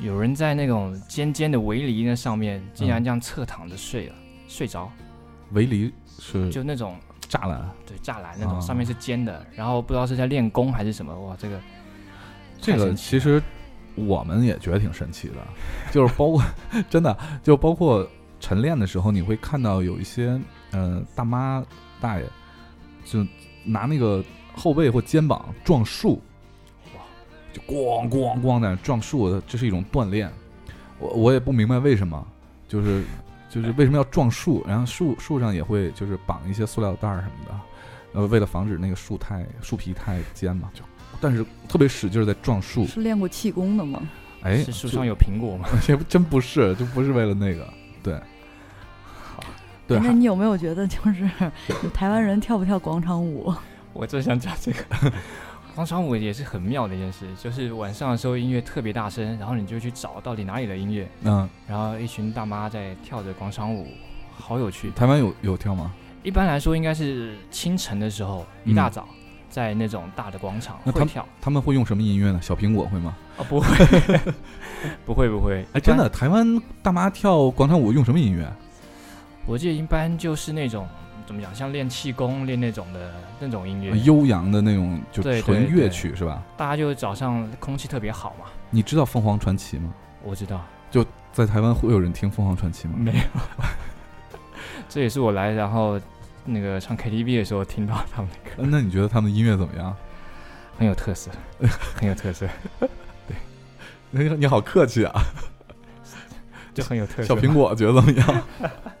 [0.00, 4.14] 有人在那种尖尖的围篱那上面，竟然嗯这样侧躺着睡了，
[4.48, 4.90] 睡着，
[5.52, 6.96] 围篱是就那种
[7.30, 8.60] 栅栏，对栅栏那种，哦。
[8.60, 11.60] 上面是尖的，然后不知道是在练功还是什么，哇，这个
[12.60, 13.40] 这个其实
[13.94, 15.34] 我们也觉得挺神奇的，
[15.92, 16.42] 就是包括
[16.90, 18.06] 真的，就包括
[18.40, 20.38] 晨练的时候，你会看到有一些
[20.72, 21.64] 呃大妈
[22.00, 22.24] 大爷，
[23.04, 23.24] 就
[23.64, 24.22] 拿那个
[24.56, 26.20] 后背或肩膀撞树，
[26.94, 27.00] 哇，
[27.52, 30.30] 就咣咣咣在撞树，这是一种锻炼。
[30.98, 32.26] 我我也不明白为什么，
[32.68, 33.02] 就是
[33.50, 40.82] 就是为什么要撞树，然后树树上也会就是绑一些塑料袋儿什么的，呃，为了防止那个树太树皮太尖嘛，就
[41.20, 44.00] 但是特别使劲儿在撞树，是练过气功的吗？
[44.42, 45.68] 哎，是树上有苹果吗？
[45.88, 47.68] 也真不是，就不是为了那个，
[48.02, 48.20] 对，
[49.86, 51.28] 对，哎那你有没有觉得就是
[51.92, 53.52] 台湾人跳不跳广场舞？
[53.92, 55.12] 我正想讲这个。
[55.74, 63.86] 广场舞也是很妙的一件事，就是晚上的时候音乐特别大声，然后你就去找到底哪里的音乐，嗯，然后一群大妈在跳着广场舞，
[64.36, 64.90] 好有趣。
[64.90, 65.92] 台湾有有跳吗？
[66.22, 69.08] 一般来说应该是清晨的时候，一大早，
[69.48, 71.26] 在那种大的广场会跳。
[71.40, 72.38] 他们会用什么音乐呢？
[72.42, 73.16] 小苹果会吗？
[73.38, 73.68] 哦，不会，
[75.06, 75.64] 不会，不会。
[75.72, 78.46] 哎，真的，，台湾大妈跳广场舞用什么音乐？
[79.46, 80.86] 我记得一般就是那种
[81.30, 86.42] 怎么讲，像练气功、练那种的那种音乐，悠扬的那种，就对纯乐对对曲是吧？
[86.56, 88.46] 大家就早上空气特别好嘛。
[88.68, 89.94] 你知道凤凰传奇吗？
[90.24, 90.60] 我知道，
[90.90, 92.94] 就在台湾会有人听凤凰传奇吗？
[92.98, 94.38] 没有，
[94.88, 96.00] 这也是我来然后
[96.44, 99.94] 那个唱 KTV 的时候听到他们的歌，呃那你觉得他们的音乐怎么样？
[100.76, 101.30] 很有特色，
[101.94, 102.48] 很有特色，
[104.10, 105.22] 你 你好客气啊，
[106.74, 107.24] 就很有特色。
[107.24, 108.42] 小苹果觉得怎么样？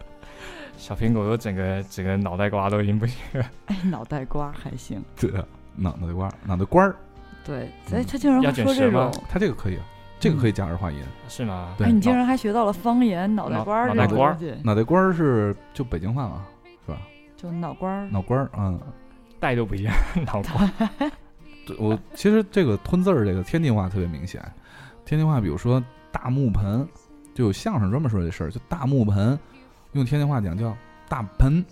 [0.90, 5.00] 小苹果都整个整个脑袋瓜都已经不行了，哎，脑袋瓜还行。
[5.20, 5.44] 对啊，
[5.76, 6.96] 脑脑袋瓜儿，脑袋瓜儿，
[7.44, 9.84] 对，嗯哎，他竟然会说这种，他这个可以啊，
[10.18, 10.98] 这个可以加儿化音。
[11.28, 11.76] 是吗？
[11.78, 16.44] 对哎，你竟然还学到了方言脑袋瓜儿这脑袋瓜儿种东西，脑袋瓜儿是就北京话嘛，
[16.84, 16.98] 是吧？
[17.36, 18.08] 就脑瓜儿。
[18.10, 18.76] 脑瓜儿，嗯，
[19.38, 19.94] 带都不一样，
[20.26, 20.68] 脑瓜。
[21.68, 24.42] 对我其实这个吞字儿，这个天津话特别明显。
[25.04, 25.80] 天津话，比如说
[26.10, 26.84] 大木盆，
[27.32, 29.38] 就有相声专门说这事儿，就大木盆，
[29.92, 30.76] 用天津话讲叫
[31.08, 31.64] 大盆，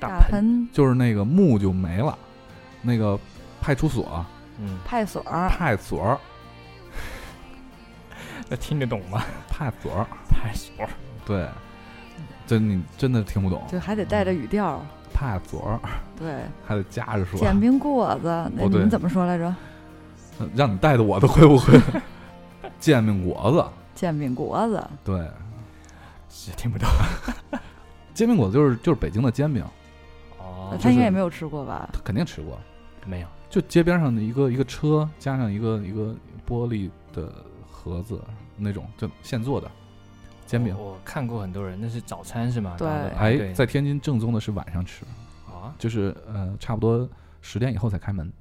[0.00, 2.16] 大盆，就是那个木就没了，
[2.80, 3.18] 那个
[3.60, 4.24] 派出所、
[4.58, 6.20] 嗯，派出所，派出所、
[8.48, 9.22] 那听得懂吗？
[9.50, 10.86] 派出所，派所，
[11.26, 11.46] 对，
[12.46, 13.62] 真你真的听不懂。
[13.70, 14.80] 就还得带着语调儿。
[15.14, 15.78] 怕左儿
[16.18, 19.54] 对，还得夹着说，煎饼果子，那你们怎么说来着？
[20.40, 21.78] 嗯让你带的我都会不会？
[22.80, 25.30] 煎饼果子，煎饼果子，对，
[26.32, 26.88] 是 听不懂。
[28.14, 29.62] 煎饼果子就是就是北京的煎饼，
[30.38, 31.88] 哦，他应该也没有吃过吧？
[31.92, 32.58] 他肯定吃过。
[33.06, 33.28] 没有。
[33.50, 36.14] 就街边上的一个一个车，加上一个一个
[36.48, 37.30] 玻璃的
[37.70, 38.22] 盒子
[38.56, 39.70] 那种，就现做的
[40.46, 40.74] 煎饼。
[40.78, 42.76] 我我看过很多人，那是早餐是吗？
[42.78, 45.04] 对哎，在天津正宗的是晚上吃，
[45.46, 47.06] 啊，就是呃差不多
[47.42, 48.32] 十点以后才开门。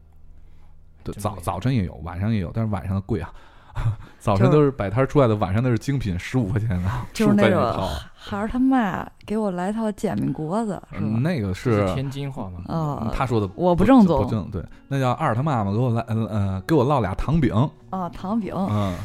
[1.04, 3.34] 对，早早晨也有，晚上也有，但是晚上的贵啊。
[4.20, 7.90] 早晨都是摆摊出来的，晚上那是精品，十五块钱的， 就是那种块钱一套。
[8.16, 11.00] 孩儿他妈给我来套煎饼果子，是？
[11.02, 12.62] 那个这是是天津话吗？
[12.68, 17.52] 啊，他说的我不正宗不正对，那叫二他妈妈给我来呃呃给我烙俩糖饼，
[17.90, 18.96] 啊，糖饼，嗯，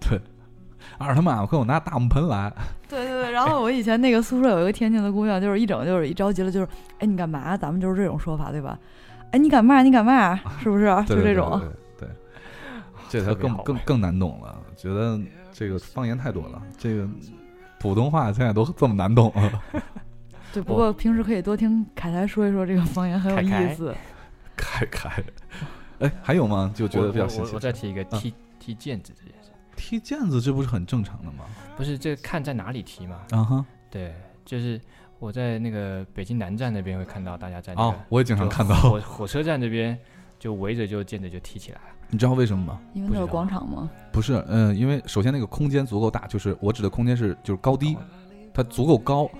[0.00, 0.20] 对，
[0.98, 2.52] 二他妈妈给我拿大木盆来，
[2.88, 3.30] 对对对。
[3.30, 6.66] 然后我以前那个宿舍有一个天津的姑娘，就是一整就是一着急了，就是
[6.98, 7.56] 哎你干嘛？
[7.56, 8.76] 咱们就是这种说法对吧？
[9.30, 9.82] 哎你干嘛？
[9.82, 10.34] 你干嘛？
[10.60, 10.86] 是不是？
[11.06, 11.60] 对对对就这种。
[11.60, 11.77] 对对，对
[13.08, 14.60] 这才更更更难懂了。
[14.76, 15.18] 觉得
[15.52, 17.08] 这个方言太多了，这个
[17.78, 19.62] 普通话现在都这么难懂了。
[20.52, 23.94] 对，不过平时可以多听凯台说一说这个方言，很有意思。
[24.56, 25.22] 凯凯，
[26.00, 26.72] 哎，还有吗？
[26.74, 27.60] 就觉得比较新奇我。
[27.60, 31.44] 再提一个嗯踢踢毽子这件事，踢毽子，这不是很正常的吗？
[31.76, 33.20] 不是这看在哪里踢嘛？
[33.30, 34.80] 啊哈，对，就是
[35.18, 38.74] 我在那个北京南站那边会看到大家在那哦，我也经常看到。
[38.74, 39.96] 火火车站这边
[40.38, 41.94] 就围着就毽子就踢起来了。
[42.10, 42.80] 你知道为什么吗？
[42.94, 43.90] 因为那有不知道广场吗？
[44.10, 47.96] 不是，嗯、因为首先那个空间足够大，就是我指的空间是就是高低，
[48.54, 49.30] 它足够高。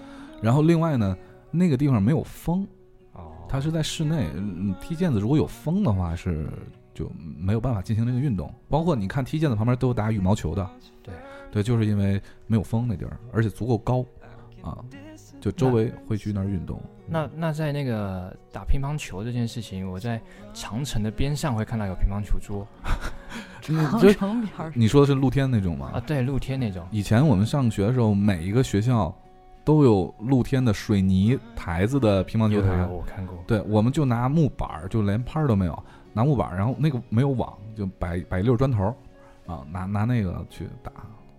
[0.43, 1.17] 然后另外呢，
[1.51, 2.67] 那个地方没有风，
[3.15, 4.29] 哦，它是在室内。
[4.35, 6.49] 嗯，踢毽子如果有风的话，是
[6.95, 8.53] 就没有办法进行那个运动。
[8.69, 10.69] 包括你看踢毽子旁边都有打羽毛球的，
[11.03, 11.15] 对
[11.51, 14.05] 对，就是因为没有风那地儿，而且足够高
[14.63, 14.79] 啊，
[15.41, 16.81] 就周围会去那儿运动。
[17.07, 20.21] 那那在那个打乒乓球这件事情，我在
[20.53, 22.67] 长城的边上会看到有乒乓球桌
[23.63, 25.91] 长城边儿你说的是露天那种吗？
[25.95, 26.87] 啊，对，露天那种。
[26.91, 29.15] 以前我们上学的时候，每一个学校
[29.65, 32.87] 都有露天的水泥台子的乒乓球台。
[32.87, 33.39] 我看过。
[33.47, 35.83] 对，我们就拿木板儿，就连拍儿都没有，
[36.13, 38.95] 拿木板儿，然后那个没有网，就摆摆一溜砖头儿，
[39.47, 40.93] 啊，拿拿那个去打。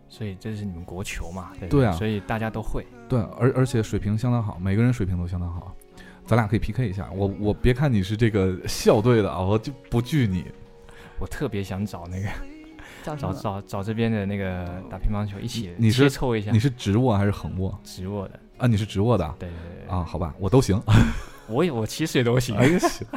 [0.09, 1.51] 所以这是你们国球嘛？
[1.69, 2.85] 对啊所以大家都会。
[3.07, 5.73] 对，而而且水平相当好，每个人水平都相当好。
[6.25, 10.45] 咱俩可以 PK 一下，我我别看你是这个校队的啊，我就不惧你。
[11.19, 12.27] 我特别想找那个
[13.03, 13.33] 找找？
[13.33, 16.51] 找找这边的那个打乒乓球一起你是凑一下。
[16.51, 18.39] 你是直握还是横握直握的？
[18.57, 18.67] 啊？
[18.67, 19.95] 你是直握的啊对对对对。
[19.95, 20.03] 啊？
[20.03, 20.81] 好吧，我都行。
[21.49, 22.55] 我也我其实也都行。
[22.55, 23.07] 哎呀，行。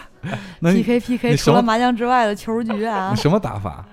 [0.62, 3.86] PK PK，你什么除了麻将之外的球局啊你，什么打法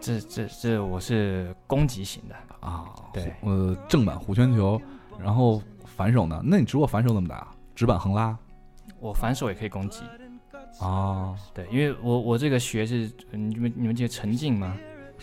[0.00, 2.34] 这这这我是攻击型的。
[2.60, 2.84] 啊？
[3.12, 4.80] 对呃，正版弧圈球，
[5.22, 6.40] 然后反手呢？
[6.44, 7.48] 那你直握反手怎么打？
[7.74, 8.36] 直板横拉
[8.98, 10.02] 我反手也可以攻击。
[10.80, 11.36] 哦？
[11.54, 14.76] 对，因为我我这个学是你们你们记得陈静吗？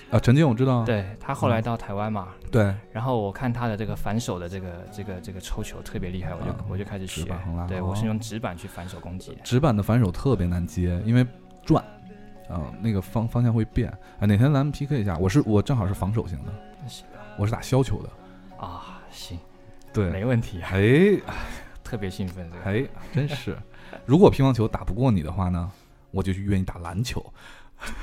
[0.09, 0.83] 啊，陈静我知道。
[0.83, 7.67] 对他后来到台湾嘛，对，然后我看他的这个反手的这个这个这个抽球特别厉害，我就、啊我就开始学直板横拉。
[7.67, 9.41] 对，哦我是用直板去反手攻击的。
[9.43, 11.25] 直板的反手特别难接，因为
[11.63, 11.83] 转，
[12.49, 13.89] 啊，那个方方向会变。
[14.19, 15.17] 啊，哪天咱们 PK 一下？
[15.17, 16.53] 我是我正好是防守型的，
[16.87, 17.05] 行
[17.37, 18.09] 我是打削球的。
[18.65, 19.37] 啊，行，
[19.91, 21.19] 对，没问题啊，哎
[21.83, 22.65] 特别兴奋这个。
[22.65, 23.57] 哎，真是。
[24.05, 25.69] 如果乒乓球打不过你的话呢，
[26.11, 27.23] 我就去约你打篮球。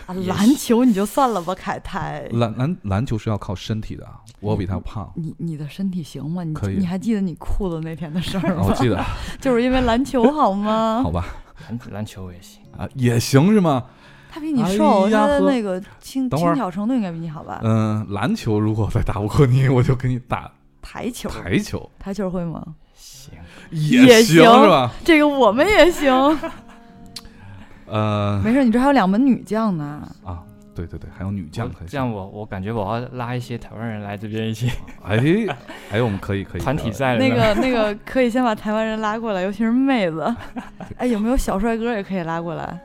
[0.04, 2.28] 啊篮球你就算了吧，凯台。
[2.32, 4.06] 篮篮篮球是要靠身体的，
[4.40, 5.10] 我比他胖。
[5.16, 6.44] 你你的身体行吗？
[6.44, 8.74] 你可以你还记得你裤子那天的事儿吗我？
[8.74, 9.02] 记得，
[9.40, 11.10] 就是因为篮球好吗 好？
[11.10, 11.24] 吧，
[11.68, 13.86] 篮篮球也行，啊，也行是吗？
[14.30, 17.60] 他比你哎瘦，他的那个轻轻巧程度应该比你好吧？
[17.64, 20.50] 嗯，篮球如果再打不过你， 我就给你打
[20.80, 22.64] 台球，台球，台球会吗？
[22.94, 23.34] 行，
[23.70, 24.92] 也行行是吧？
[25.04, 26.10] 这个我们也行。
[27.86, 30.08] 呃没事，你这还有两门女将呢。
[30.24, 30.38] 啊，
[30.76, 31.88] 对对对，还有女将我可以。
[31.88, 34.70] 这样我我感觉我要拉一些台湾人来这边一起
[35.02, 35.18] 哎
[35.90, 40.32] 哎，我们可以可以 团体赛那个那个可以先把台湾人拉过来，尤其是妹子。
[40.98, 42.78] 哎，有没有小帅哥也可以拉过来？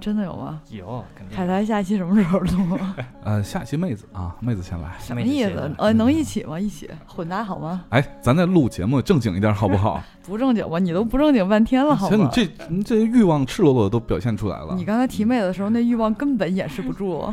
[0.00, 0.60] 真的有吗？
[0.70, 2.78] 有有，肯定海苔下期什么时候录？
[3.22, 4.96] 呃，下期妹子啊，妹子先来。
[4.98, 5.20] 什么？
[5.20, 6.58] 意思呃，能一起吗？
[6.58, 7.84] 一起混搭好吗？
[7.90, 10.02] 哎，咱再录节目正经一点好不好？
[10.24, 10.78] 不正经吧？
[10.78, 12.16] 你都不正经半天了， 好吗？
[12.16, 14.84] 行你这你这欲望赤裸裸的都表现出来了你。
[14.84, 17.32] 刚才提妹子的时候，那欲望根本掩饰不住。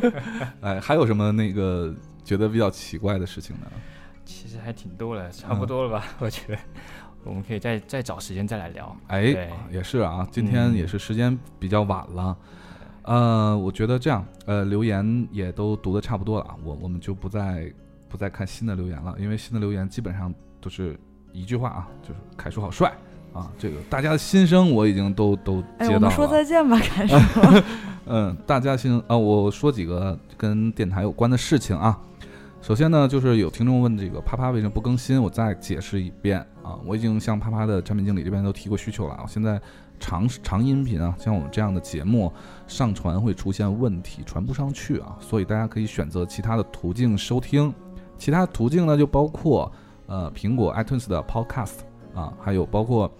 [0.60, 3.66] 哎，还有什么那个觉得比较奇怪的事情呢？
[4.24, 6.04] 其实还挺多的，差不多了吧？
[6.18, 6.58] 我觉得
[7.24, 8.94] 我们可以再再找时间再来聊。
[9.06, 12.36] 哎，也是啊，今天嗯也是时间比较晚了。
[13.08, 17.72] 呃，我觉得这样，呃，留言也都读的差不多了啊，我我们就不再
[18.06, 20.94] 不再看新的留言了，因为新的留言基本上都是
[21.32, 22.92] 一句话啊，就是凯叔好帅
[23.32, 26.44] 啊，这个大家的心声我已经都都哎，接到我们说再。
[26.44, 27.16] 见吧，凯叔。
[28.10, 31.98] 嗯，大家心啊，我说几个跟电台有关的事情啊。
[32.60, 36.76] 首先呢，就是有听众问这个啪啪为什么不更新，我再解释一遍啊。
[36.84, 39.24] 我已经向啪啪的产品经理这边都提过需求了啊。
[39.26, 39.60] 现在
[39.98, 42.32] 长长音频啊，像我们这样的节目
[42.66, 47.72] 上传会出现问题，传不上去啊，所以大家可以选择其他的途径收听。
[48.16, 49.70] 其他途径呢，就包括
[50.06, 51.78] 呃苹果 iTunes 的 Podcast
[52.14, 53.10] 啊，还有包括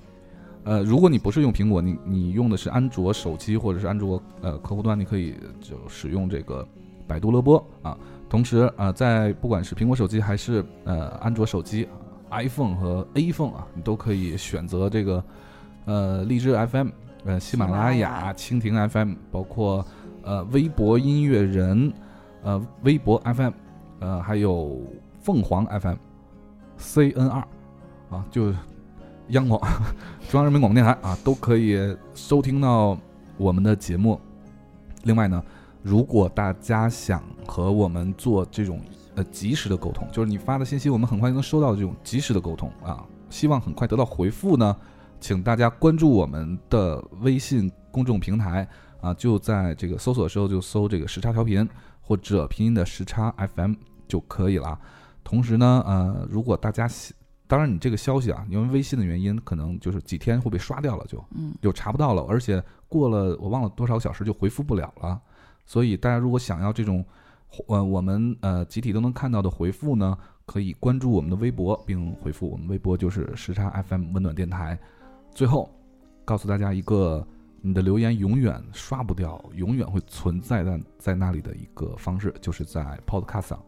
[0.64, 6.66] 呃，如果你不是用苹果，你你用的是安卓手机或者是安卓呃客户端，你可以就使用这个
[7.06, 7.96] 百度乐播啊。
[8.28, 11.88] 同时啊、呃在不管是苹果手机还是呃安卓手机
[12.30, 15.24] ，iPhone 和 A phone 啊，你都可以选择这个
[15.88, 16.88] 呃荔枝 FM、
[17.24, 19.82] 呃喜马拉雅、蜻蜓 FM，包括
[20.22, 21.90] 呃微博音乐人、
[22.42, 23.52] 呃微博 FM，
[24.00, 24.78] 呃还有
[25.22, 25.96] 凤凰 FM、
[26.78, 27.42] CNR
[28.10, 28.52] 啊，就
[29.28, 29.58] 央广
[30.28, 32.98] 中央人民广播电台啊，都可以收听到
[33.38, 34.20] 我们的节目。
[35.04, 35.42] 另外呢，
[35.82, 38.78] 如果大家想和我们做这种
[39.14, 44.76] 呃及时的沟通，就是你发的信息，我们很快就能收到这种及时的沟通啊，希望很快得到回复呢，
[45.20, 48.66] 请大家关注我们的微信公众平台
[49.00, 51.68] 啊，就在这个搜索的时候就搜这个时差调频
[52.00, 53.74] 或者拼音的时差 FM
[54.06, 54.78] 就可以了。
[55.22, 56.88] 同时呢，呃，如果大家，
[57.46, 65.20] 当然你这个消息啊，因为微信的原因，可能就是几天会被刷掉了就，嗯，就查不到了，而且过了我忘了多少个小时就回复不了了。
[65.66, 67.04] 所以大家如果想要这种，
[67.66, 70.16] 呃，我们呃集体都能看到的回复呢，
[70.46, 74.78] 可以关注我们的微博并回复，我们微博就是时差 FM 温暖电台。
[75.38, 75.70] 最后
[76.24, 77.24] 告诉大家一个
[77.60, 83.62] 你的留言永远刷不掉，永远会存在在在那里的一个方式，就是在 Podcast 上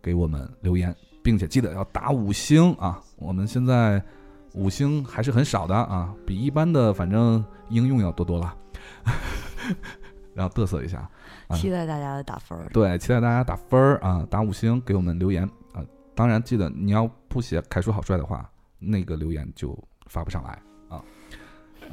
[0.00, 3.02] 给我们留言，并且记得要打五星啊！
[3.16, 4.00] 我们现在
[4.54, 8.56] 五星还是很少的啊，比一般的反正应用要多多了。
[10.34, 10.98] 然后嘚瑟一下，
[11.48, 12.68] 啊期待大家的打分儿。
[12.72, 15.42] 对，期待大家打分儿啊，打五星给我们留言
[15.72, 15.82] 啊。
[16.14, 18.48] 当然记得你要不写“凯叔好帅”的话，
[18.78, 20.62] 那个留言就发不上来啊。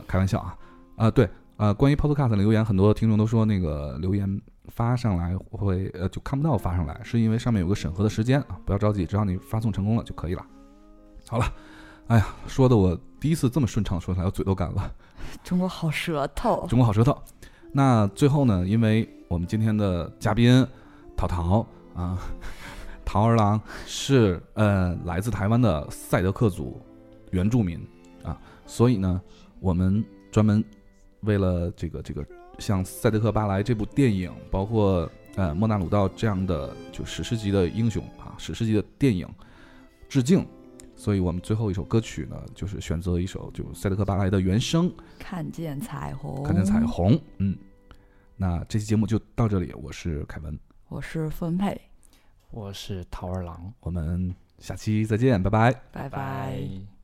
[0.07, 0.57] 开玩笑啊，
[0.97, 10.45] 啊对，呃，关于 Podcast 的留言，很多听众都说那个留言发上来会呃就看不到发上来，是因为上面有个审核的时间啊，不要着急，只要你发送成功了就可以了。
[11.27, 11.45] 好了，
[12.07, 14.91] 哎呀，说的我第一次这么顺畅说出来，我嘴都干了。
[15.43, 17.17] 中国好舌头，中国好舌头。
[17.71, 20.65] 那最后呢，因为我们今天的嘉宾
[21.17, 22.17] 淘淘啊，
[23.03, 26.81] 桃儿郎是呃来自台湾的赛德克族
[27.31, 27.85] 原住民
[28.23, 29.21] 啊，所以呢，
[29.65, 30.63] 我们专门
[31.21, 32.23] 为了这个这个
[32.59, 39.27] 像《赛德克巴莱》这部电影，包括呃莫纳鲁道这样的就史诗级的英雄啊，史诗级的电影
[40.07, 40.45] 致敬。
[40.95, 44.93] 所以我们最后一首歌曲呢，就是选择一首就《赛德克巴莱》的原声。
[45.17, 46.79] 看见彩虹，看见彩。
[46.85, 47.19] 虹。
[47.39, 47.57] 嗯，
[48.37, 50.59] 那这期节目就到这里，我是凯文，
[50.89, 51.81] 我是分配，
[52.51, 55.73] 我是桃儿郎，我们下期再见，拜拜。
[55.91, 56.94] 拜拜。